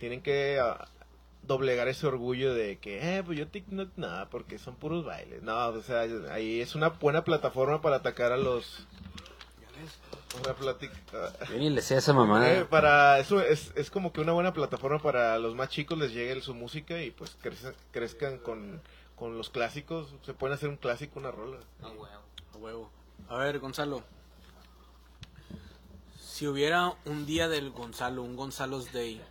[0.01, 0.89] tienen que ah,
[1.47, 5.43] doblegar ese orgullo de que, eh, pues yo TikTok, nada, porque son puros bailes.
[5.43, 6.01] No, o sea,
[6.33, 8.87] ahí es una buena plataforma para atacar a los...
[10.43, 10.95] Una plática...
[11.49, 12.69] Yo ni le sé a esa Eh, mamada.
[12.69, 16.41] para eso es, es como que una buena plataforma para los más chicos les llegue
[16.43, 18.83] su música y pues crezcan, crezcan con,
[19.15, 20.15] con los clásicos.
[20.27, 21.59] Se pueden hacer un clásico, una rola.
[21.83, 22.91] A huevo.
[23.29, 24.03] A ver, Gonzalo.
[26.21, 29.23] Si hubiera un día del Gonzalo, un Gonzalo's Day,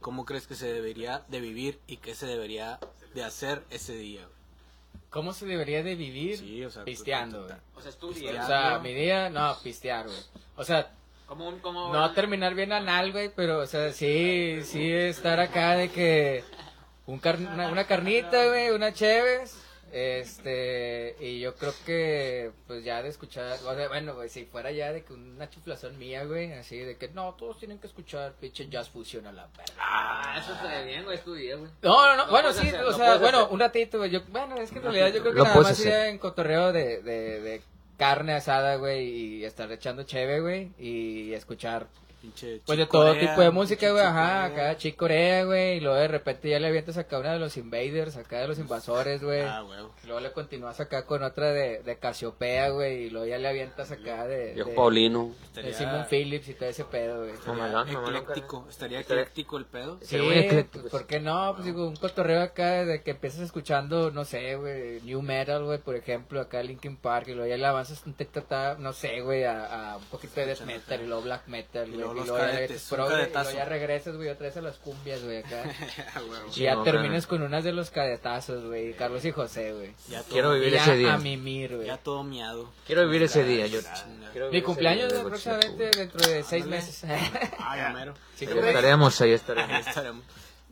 [0.00, 2.78] ¿cómo crees que se debería de vivir y qué se debería
[3.14, 4.22] de hacer ese día?
[4.22, 4.40] güey?
[5.10, 6.38] ¿Cómo se debería de vivir?
[6.38, 7.54] Sí, o sea, pisteando, güey.
[7.74, 10.18] O sea, es tu O sea, mi día, no, pistear, güey.
[10.56, 10.92] O sea,
[11.26, 11.92] Como, como...
[11.92, 16.44] no terminar bien anal, güey, pero, o sea, sí, sí estar acá de que
[17.06, 19.60] un car- una, una carnita, güey, una cheves,
[19.92, 24.70] este, y yo creo que, pues ya de escuchar, o sea, bueno, güey, si fuera
[24.70, 28.32] ya de que una chiflazón mía, güey, así de que, no, todos tienen que escuchar
[28.40, 29.74] pinche jazz fusion a la verga.
[29.78, 31.70] Ah, eso está bien, güey, es tu día, güey.
[31.82, 33.52] No, no, no, bueno, sí, hacer, o sea, bueno, hacer.
[33.52, 35.70] un ratito, güey, yo, bueno, es que en realidad yo creo que Lo nada más
[35.72, 35.86] hacer.
[35.86, 37.62] iría en cotorreo de, de, de
[37.98, 41.86] carne asada, güey, y estar echando cheve, güey, y escuchar,
[42.20, 45.80] Pinche pues de todo Corea, tipo de música, güey, ajá, acá Chick Corea, güey, y
[45.80, 49.22] luego de repente ya le avientas acá una de los Invaders, acá de los invasores,
[49.22, 49.40] güey.
[49.40, 49.94] Ah, huevo.
[50.02, 53.48] Y luego le continúas acá con otra de, de Casiopea, güey, y luego ya le
[53.48, 55.30] avientas acá de, Viejo de, Paulino.
[55.54, 57.32] de Simon Phillips y todo ese pedo, güey.
[57.46, 59.98] Mamalón, Ecléctico, estaría Estaría- ecléctico el pedo.
[60.02, 60.82] Sí, ecléctico.
[60.82, 61.52] pues, ¿por qué no?
[61.54, 65.78] Pues digo, un cotorreo acá de que empiezas escuchando, no sé, güey, New Metal, güey,
[65.78, 69.44] por ejemplo, acá Linkin Park, y luego ya le avanzas un tectata, no sé, güey,
[69.44, 72.50] a, a un poquito de death metal, y luego black metal, güey, los luego ya
[72.52, 75.64] cadetes, pro, güey, y luego ya regresas, güey, otra vez a las cumbias, güey, acá.
[76.56, 79.94] Y ya no, terminas con unas de los cadetazos, güey, Carlos y José, güey.
[80.08, 81.14] Ya todo, Quiero vivir ya ese día.
[81.14, 81.86] a mimir, güey.
[81.86, 82.70] ya todo miado.
[82.86, 83.80] Quiero vivir ese día, yo.
[84.50, 87.04] Mi cumpleaños, Godzilla, próximamente dentro de seis meses.
[87.58, 88.14] Ah, ya mero.
[88.38, 89.86] Estaremos ahí, estaremos.
[89.86, 90.24] estaremos.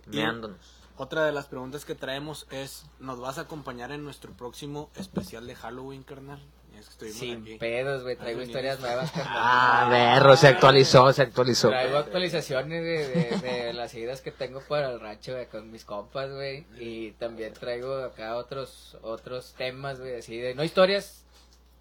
[0.06, 0.58] Meándonos.
[0.96, 5.46] Otra de las preguntas que traemos es, ¿nos vas a acompañar en nuestro próximo especial
[5.46, 6.40] de Halloween, carnal?
[6.78, 7.58] Es que estuvimos Sin aquí.
[7.58, 9.10] pedos, güey, traigo historias nuevas.
[9.16, 11.68] Ah, berro, se actualizó, se actualizó.
[11.68, 15.84] Traigo actualizaciones de, de, de las ideas que tengo para el rancho, güey, con mis
[15.84, 16.66] compas, güey.
[16.78, 20.54] Y también traigo acá otros otros temas, güey, así de...
[20.54, 21.24] No historias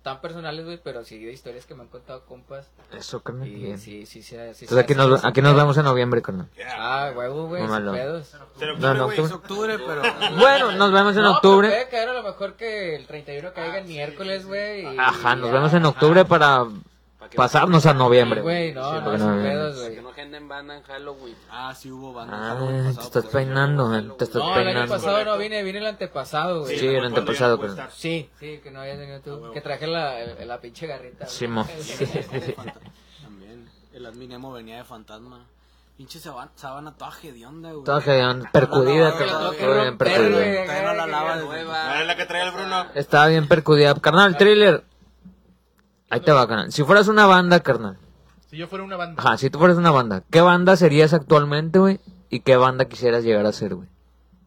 [0.08, 2.70] tan personales, güey, pero sí de historias que me han contado compas.
[2.94, 3.46] Eso, carnal.
[3.46, 3.78] Y bien.
[3.78, 4.38] sí, sí, sí.
[4.54, 6.48] sí Entonces aquí nos, aquí nos vemos en noviembre, carnal.
[6.66, 8.34] Ah, huevo, güey, sin pedos.
[8.58, 10.02] Pero No, no, Es octubre, pero...
[10.40, 11.68] Bueno, nos vemos en octubre.
[11.68, 14.86] puede caer a lo mejor que el 31 caiga en miércoles, güey.
[14.98, 15.54] Ajá, y nos ya.
[15.56, 16.68] vemos en octubre para
[17.36, 18.40] pasarnos a noviembre.
[18.40, 20.02] Sí, güey, no, no, porque sin no- pedos, Que güey.
[20.02, 21.36] no agenden banda en Halloween.
[21.52, 22.34] Ah, sí hubo banda.
[22.36, 24.94] Ah, Halloween te pasado, estás por peinando, eh, te estás No, el año peinando.
[24.96, 26.78] pasado no vine, vine el antepasado, güey.
[26.80, 27.92] Sí, el cuando antepasado, no estar.
[27.92, 29.52] Sí, sí, que no habías venido tú.
[29.52, 30.16] Que traje la,
[30.46, 31.26] la pinche garrita.
[31.26, 31.30] güey.
[31.30, 31.68] Simón.
[33.22, 33.70] También.
[33.94, 35.46] El admin emo venía de fantasma.
[35.98, 37.84] Pinche sábana, toda hedionda, güey.
[37.84, 40.84] Toda que percudida, No, no, no, que Todo bien percudida.
[40.84, 41.92] no la que lava nueva.
[41.92, 42.86] Ah, es la que trae el Bruno.
[42.94, 43.96] Estaba bien percudida.
[43.96, 44.84] Carnal, thriller.
[46.10, 46.72] Ahí te va, carnal.
[46.72, 47.98] Si fueras una banda, carnal.
[48.50, 49.22] Si yo fuera una banda.
[49.22, 52.00] Ajá, si tú fueras una banda, ¿qué banda serías actualmente, güey?
[52.30, 53.88] ¿Y qué banda quisieras llegar a ser, güey?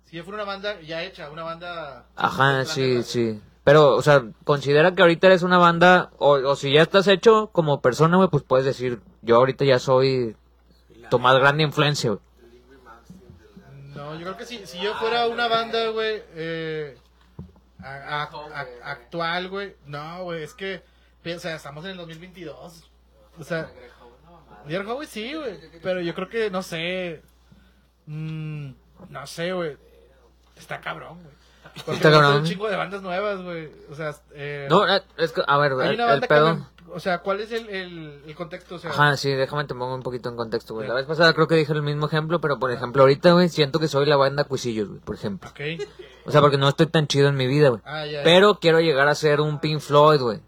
[0.07, 2.07] Si yo fuera una banda ya hecha, una banda.
[2.17, 3.41] Ajá, sí, sí.
[3.63, 7.51] Pero, o sea, considera que ahorita eres una banda, o, o si ya estás hecho
[7.53, 10.35] como persona, güey, pues puedes decir, yo ahorita ya soy
[11.11, 12.21] tu más grande influencia, güey.
[13.95, 16.97] No, yo creo que si, si yo fuera una banda, güey, eh,
[17.83, 19.75] a- a- a- actual, güey.
[19.87, 20.83] No, güey, es que,
[21.25, 22.91] o sea, estamos en el 2022.
[23.39, 23.71] O sea,
[24.67, 25.59] Dear Howie sí, güey.
[25.83, 27.23] Pero yo creo que, no sé.
[28.07, 28.71] mm,
[29.09, 29.77] no sé, güey.
[30.57, 31.35] Está cabrón, güey.
[31.85, 32.37] Porque Está hay cabrón.
[32.37, 33.71] un chingo de bandas nuevas, güey.
[33.91, 36.57] O sea, eh, No, eh, es que, a ver, hay el, pedo...
[36.57, 38.75] me- O sea, ¿cuál es el, el, el contexto?
[38.75, 40.89] O sea, Ajá, sí, déjame te pongo un poquito en contexto, güey.
[40.89, 43.79] La vez pasada creo que dije el mismo ejemplo, pero por ejemplo, ahorita, güey, siento
[43.79, 45.49] que soy la banda Cuisillos, güey, por ejemplo.
[45.51, 45.61] ok.
[46.27, 47.81] O sea, porque no estoy tan chido en mi vida, güey.
[47.85, 48.23] Ah, ya, ya.
[48.25, 50.41] Pero quiero llegar a ser un Pink Floyd, güey.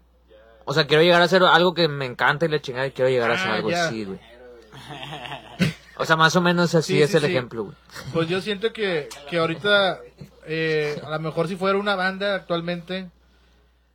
[0.65, 3.09] O sea, quiero llegar a ser algo que me encanta y la chingada y quiero
[3.09, 3.85] llegar a ser Ah, algo ya.
[3.87, 4.19] así, güey.
[5.95, 7.29] O sea, más o menos así Sí, es sí, el sí.
[7.29, 7.75] ejemplo, güey.
[8.13, 9.99] Pues yo siento que, que ahorita,
[10.47, 13.09] eh, a lo mejor si fuera una banda actualmente,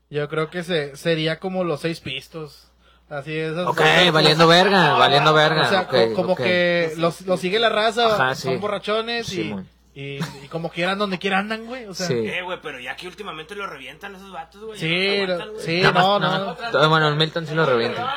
[0.09, 2.69] yo creo que se, sería como los seis pistos.
[3.11, 3.53] Así es.
[3.59, 5.67] Ok, bandas- valiendo verga, valiendo verga.
[5.67, 9.55] O sea, como que los, los sigue la raza, Ajá, son borrachones y.
[10.01, 11.87] y, y como quieran donde quieran andan, güey.
[11.87, 12.15] O sea, Sí.
[12.15, 14.79] Eh, güey, pero ya que últimamente lo revientan esos vatos, güey.
[14.79, 15.65] sí, ya no lo- güey.
[15.65, 16.47] sí, Nada más- no, nada no.
[16.47, 18.15] más- todo- Bueno, el Milton sí lo revienta.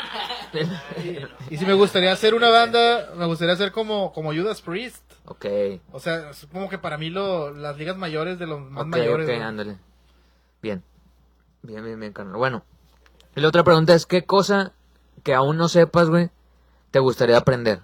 [1.49, 5.03] Y si me gustaría hacer una banda, me gustaría hacer como, como Judas Priest.
[5.25, 5.45] ok.
[5.91, 9.29] O sea, como que para mí lo, las ligas mayores de los más Ok, mayores.
[9.29, 9.45] ok, ¿no?
[9.47, 9.77] ándale.
[10.61, 10.83] Bien.
[11.63, 12.35] Bien, bien, bien, carnal.
[12.37, 12.63] Bueno.
[13.35, 14.73] Y la otra pregunta es, ¿qué cosa
[15.23, 16.29] que aún no sepas, güey,
[16.91, 17.79] te gustaría aprender?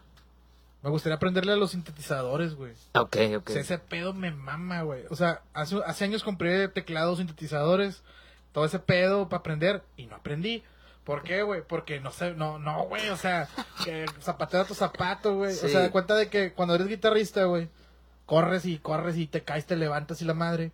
[0.84, 2.74] Me gustaría aprenderle a los sintetizadores, güey.
[2.94, 3.50] Ok, ok.
[3.50, 5.04] O sea, ese pedo me mama, güey.
[5.10, 8.04] O sea, hace, hace años compré teclados, sintetizadores,
[8.52, 10.64] todo ese pedo para aprender y no aprendí.
[11.04, 11.62] ¿Por qué, güey?
[11.66, 13.48] Porque no sé, no, no, güey, o sea,
[13.86, 15.54] que zapatero a tu zapato, güey.
[15.54, 17.70] O sea, da cuenta de que cuando eres guitarrista, güey,
[18.26, 20.72] corres y corres y te caes, te levantas y la madre.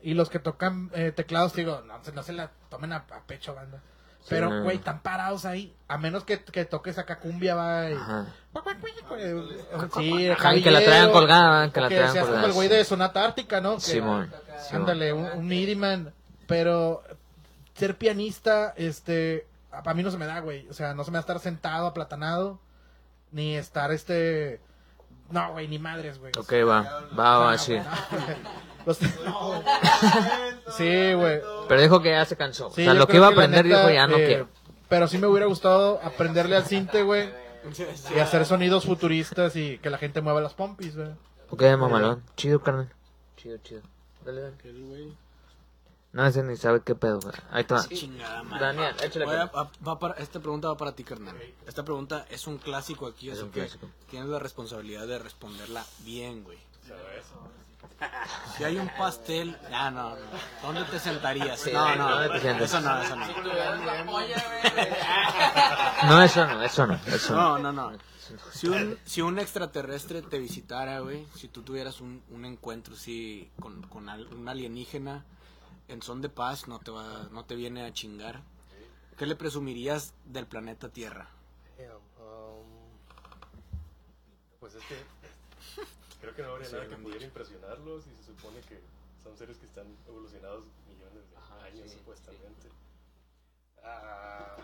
[0.00, 3.20] Y los que tocan eh, teclados, te digo, no, no se la tomen a, a
[3.26, 3.82] pecho, banda.
[4.28, 5.74] Pero, güey, están parados ahí.
[5.88, 7.90] A menos que, que toques acá cumbia, va.
[7.90, 8.26] y- Ajá.
[9.94, 12.48] Sí, que la traigan colgada, que la que traigan seas como colgada.
[12.48, 13.78] el güey de Sonata Ártica, ¿no?
[13.80, 14.32] Simón.
[14.72, 16.12] Ándale, un, un MIDI man.
[16.46, 17.02] Pero
[17.74, 20.68] ser pianista, este, para mí no se me da, güey.
[20.68, 22.58] O sea, no se me da estar sentado, aplatanado,
[23.32, 24.60] ni estar, este,
[25.30, 26.32] no, güey, ni madres, güey.
[26.38, 27.08] Ok, va.
[27.18, 27.76] Va, va, sí.
[28.86, 28.98] Los-
[30.76, 31.40] sí, güey.
[31.68, 32.70] Pero dijo que ya se cansó.
[32.70, 34.48] Sí, o sea, lo que iba a aprender neta, dijo ya no eh, quiero.
[34.88, 37.28] Pero sí me hubiera gustado aprenderle al cinte, güey.
[38.14, 41.08] Y hacer sonidos futuristas y que la gente mueva las pompis, güey.
[41.50, 42.22] Ok, mamalón.
[42.36, 42.88] Chido, carnal.
[43.36, 43.82] Chido, chido.
[44.24, 44.54] Dale, dale.
[46.12, 47.34] No, ese ni sabe qué pedo, güey.
[47.50, 47.86] Ahí está.
[47.88, 48.42] Chingada.
[48.58, 49.24] Daniel, échale.
[49.26, 49.66] Voy a- carnal.
[49.84, 51.36] va- va para- esta pregunta va para ti, carnal.
[51.66, 53.88] Esta pregunta es un clásico aquí, Es así un que clásico.
[54.08, 56.58] tienes la responsabilidad de responderla bien, güey.
[58.56, 60.16] Si hay un pastel, ah, no, no.
[60.62, 61.60] ¿Dónde te sentarías?
[61.60, 62.64] Sí, no, no, ¿dónde te sientas?
[62.70, 63.26] eso no, eso no.
[66.08, 67.72] No, eso no, eso no, eso No, no.
[67.72, 67.98] no, no.
[68.52, 73.50] Si un, si un extraterrestre te visitara, güey, si tú tuvieras un, un encuentro así
[73.60, 75.24] con, con al- un alienígena
[75.88, 78.40] en son de paz, no te va, no te viene a chingar,
[79.16, 81.28] ¿qué le presumirías del planeta Tierra?
[84.58, 84.96] Pues es que
[86.26, 88.80] creo que no habría nada que pudiera impresionarlos y se supone que
[89.22, 92.68] son seres que están evolucionados millones de años supuestamente.
[93.84, 94.56] Ah,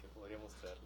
[0.00, 0.78] ¿qué podría mostrarles?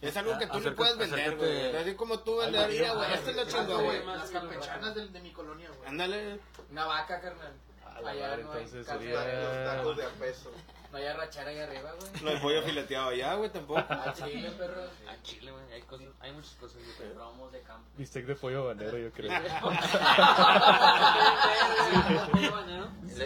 [0.00, 1.76] Es algo que tú le puedes vender, güey.
[1.76, 4.06] Así como tú vender, mira, güey, esta es la güey.
[4.06, 5.88] Las campechanas de, de mi colonia, güey.
[5.88, 6.40] Ándale.
[6.70, 7.54] Una vaca, carnal.
[7.84, 9.24] A la Allá madre, no hay entonces café, sería...
[9.24, 10.52] de a peso.
[10.94, 12.22] No hay arrachera ahí arriba, güey.
[12.22, 13.80] No hay pollo fileteado allá, güey, tampoco.
[13.88, 14.82] Al chile, perro.
[15.08, 16.78] A Chile, güey, hay, cosas, hay muchas cosas.
[17.12, 17.82] Promos de campo.
[17.98, 19.32] Bistec de pollo habanero, yo creo.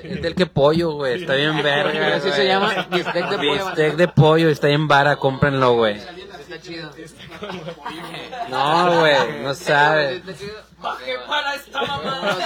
[0.02, 1.20] Es del que pollo, güey.
[1.20, 2.16] Está bien verga.
[2.16, 4.48] Así se llama, bistec de pollo Bistec de pollo.
[4.48, 5.16] Está en vara.
[5.16, 6.00] Cómprenlo, güey.
[6.48, 6.90] Está chido.
[8.48, 9.42] No, güey.
[9.42, 10.22] No sabe.
[11.04, 12.36] ¿Qué para esta mamá?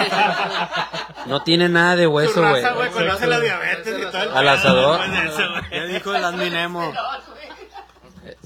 [1.27, 2.63] No tiene nada de hueso, güey.
[2.93, 4.37] Conoce la diabetes y todo.
[4.37, 5.01] Al asador.
[5.71, 6.93] Ya dijo el adminemo.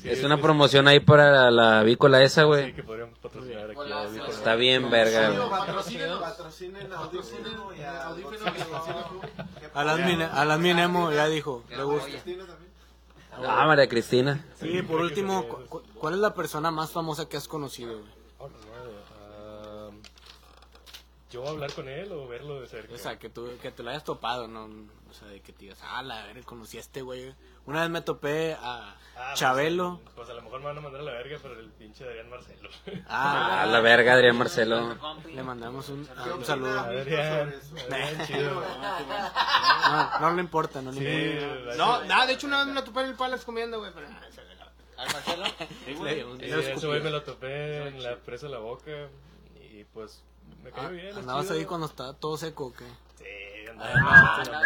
[0.04, 2.72] Es una promoción ahí para la vícola esa, Sí, güey.
[2.74, 3.92] que podrían patrocinar aquí.
[3.92, 4.26] ahorita.
[4.28, 5.32] Está bien verga.
[5.50, 7.82] Patrocinen, audífono y
[9.74, 12.08] al adminemo ya dijo, le gusta.
[13.44, 14.44] Ah, María Cristina.
[14.60, 18.16] Sí, por último, cu- cu- ¿cuál es la persona más famosa que has conocido, güey?
[21.34, 22.94] No, ah, ¿Yo hablar con él o verlo de cerca?
[22.94, 24.64] O sea, que tú, que te lo hayas topado, ¿no?
[25.10, 27.34] O sea, de que te digas, ah, la verga, conocí a este güey.
[27.66, 30.00] Una vez me topé a Ah, pues, Chabelo.
[30.14, 32.28] Pues, a lo mejor me van a mandar a la verga, pero el pinche Adrián
[32.30, 32.68] Marcelo.
[33.08, 34.96] Ah, A la verga, Adrián Marcelo.
[35.34, 36.06] le mandamos un,
[36.36, 36.78] un saludo.
[36.78, 37.54] Adrián,
[37.90, 38.62] Adrián, chido.
[39.90, 41.74] No, no le importa, no le Sí, importa.
[41.76, 44.06] No, nada, de hecho una vez me la topé en el Palace comiendo, güey, pero...
[44.98, 45.44] ¿Al Marcelo?
[45.44, 46.88] Le- Sí, le ese escupió.
[46.88, 49.08] güey me lo topé en la presa de la boca
[49.60, 50.22] y pues
[50.62, 51.06] me cayó bien.
[51.08, 51.58] es ¿Andabas chido.
[51.58, 52.84] ahí cuando estaba todo seco o qué?
[53.18, 53.24] Sí,
[53.78, 53.92] Ah,
[54.42, 54.62] andaba.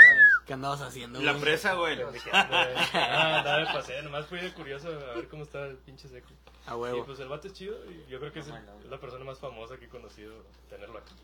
[0.46, 1.42] ¿Qué andabas haciendo, La güey?
[1.44, 1.98] presa, güey.
[2.32, 6.28] Ah, andaba de paseo, nomás fui de curioso a ver cómo estaba el pinche seco.
[6.66, 7.04] A Y huevo.
[7.06, 9.38] pues el vato es chido y yo creo que es, el- es la persona más
[9.38, 10.32] famosa que he conocido
[10.68, 11.14] tenerlo aquí.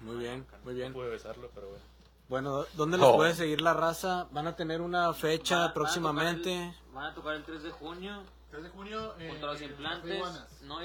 [0.00, 0.92] Muy bien, muy No bien.
[0.92, 1.82] pude besarlo, pero bueno.
[2.28, 3.16] Bueno, ¿dónde los Oh.
[3.16, 4.26] puede seguir la raza?
[4.32, 6.74] ¿Van a tener una fecha próximamente?
[6.92, 8.22] Van a tocar el 3 de junio
[8.56, 9.14] 3 de junio.
[9.18, 10.22] eh, junto a los implantes,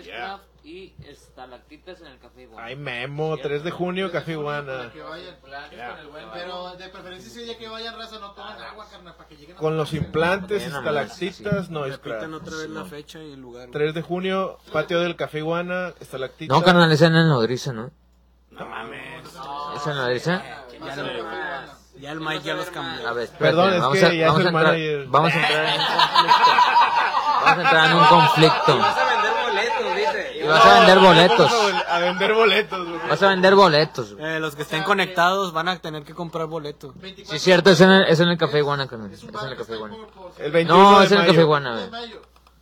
[0.06, 0.18] Yeah.
[0.18, 2.64] Craft y estalactitas en el café igual.
[2.64, 4.92] Ay, Memo, 3 de junio, Café Iguana.
[4.94, 5.36] Que vayan.
[6.34, 9.56] Pero de preferencia ese día que vayan raza no toman agua, carnal, para que lleguen
[9.56, 13.68] a Con los implantes, estalactitas, no Repitan otra vez la fecha y el lugar.
[13.70, 13.72] güey.
[13.74, 16.56] 3 de junio, patio del Café Iguana, estalactitas.
[16.58, 17.90] No, carnal, esa es en el nodriza, ¿no?
[18.52, 19.26] No mames.
[19.28, 20.44] ¿Esa en la nodriza?
[22.00, 23.08] Ya el Mike ya los cambió.
[23.08, 25.06] A ver, espérate, Perdón, es vamos que a, ya es el a entrar, manager.
[25.08, 26.52] Vamos a entrar en conflicto.
[27.52, 28.78] Vamos a entrar en un conflicto.
[28.78, 30.40] vender boletos, dice.
[30.44, 31.52] Y vas a vender boletos.
[31.90, 33.10] A vender boletos, güey.
[33.10, 34.14] Vas a vender boletos.
[34.16, 34.26] güey.
[34.36, 36.94] Eh, los que estén conectados van a tener que comprar boleto.
[37.02, 39.12] Sí, es cierto, es en el, es en el café iguana, carnal.
[39.12, 39.96] Es en el café iguana.
[40.40, 41.32] El 21 No, de es en el mayo.
[41.34, 42.12] café iguana, güey.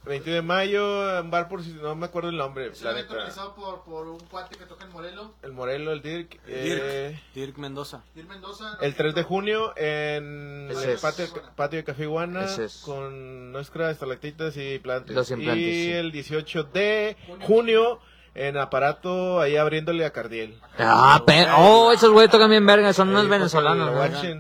[0.10, 2.90] El 21 de mayo, un bar por si no me acuerdo el nombre, Es la
[2.90, 6.40] un evento organizado por, por un cuate que toca en Morelos, El Morelo, el Dirk.
[6.48, 8.04] eh, Dirk, Dirk Mendoza.
[8.16, 8.80] Dir Mendoza.
[8.82, 12.82] el 3 de junio en el patio, patio de Café Iguana es.
[12.84, 15.16] con nuestras estalactitas y plantas.
[15.16, 15.92] Los implantes, y sí.
[15.92, 18.00] el 18 de junio
[18.36, 20.58] en aparato ahí abriéndole a Cardiel.
[20.78, 23.92] Ah, pe- oh, esos güeyes tocan bien verga, son unos venezolanos.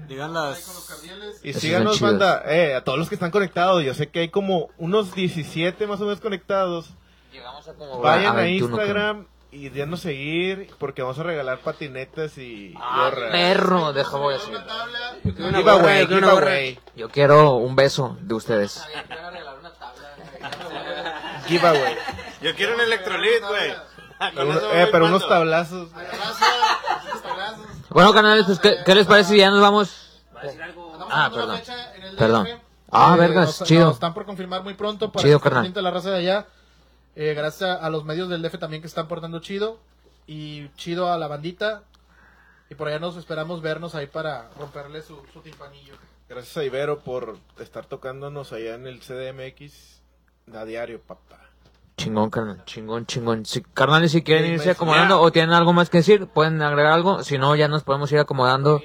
[0.07, 0.87] Digan las...
[1.43, 3.83] Y síganos, banda, eh, a todos los que están conectados.
[3.83, 6.89] Yo sé que hay como unos 17 más o menos conectados.
[8.01, 13.31] Vayan a, 21, Instagram y denos seguir porque vamos a regalar patinetas y Ah, gorras.
[13.31, 14.55] perro, deja voy a decir.
[14.55, 15.15] Una tabla.
[15.57, 18.83] Giveaway, giveaway, Yo quiero un beso de ustedes.
[21.47, 21.95] giveaway.
[22.41, 23.71] Yo quiero un electrolit, güey.
[23.71, 25.91] Eso eh, pero unos tablazos.
[25.91, 26.45] Raza,
[27.05, 27.65] unos tablazos.
[27.89, 30.21] Bueno, canales, pues, ¿qué, qué les parece si ya nos vamos?
[31.09, 31.59] Ah, perdón.
[32.17, 32.47] Perdón.
[32.91, 33.85] Ah, Eh, vergas, nos- chido.
[33.85, 36.47] nos están por confirmar muy pronto para Chido, que pendiente la raza de allá.
[37.15, 39.79] Eh, gracias a, a los medios del DF también que están portando chido.
[40.27, 41.83] Y chido a la bandita.
[42.69, 45.95] Y por allá nos esperamos vernos ahí para romperle su, su timpanillo.
[46.27, 50.01] Gracias a Ibero por estar tocándonos allá en el CDMX
[50.53, 51.38] a diario, papá.
[51.99, 53.45] Chingón, carnal, chingón, chingón.
[53.45, 56.93] Si, carnales, si quieren Sí, irse acomodando o tienen algo más que decir, pueden agregar
[56.93, 57.23] algo.
[57.23, 58.81] Si no, ya nos podemos ir acomodando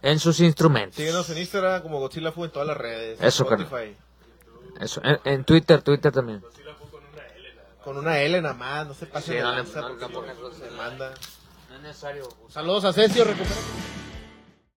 [0.00, 0.96] en sus instrumentos.
[0.96, 3.20] Síguenos en Instagram como Godzilla Fu en todas las redes.
[3.20, 3.94] Eso, Spotify.
[4.80, 6.42] Eso, en, en Twitter, Twitter también.
[7.84, 10.70] Con una L nada más, no se pase Sí, de no no porque pongas se
[10.76, 11.12] manda.
[11.68, 12.26] No es necesario.
[12.48, 13.54] Saludos a Cesio, recupera.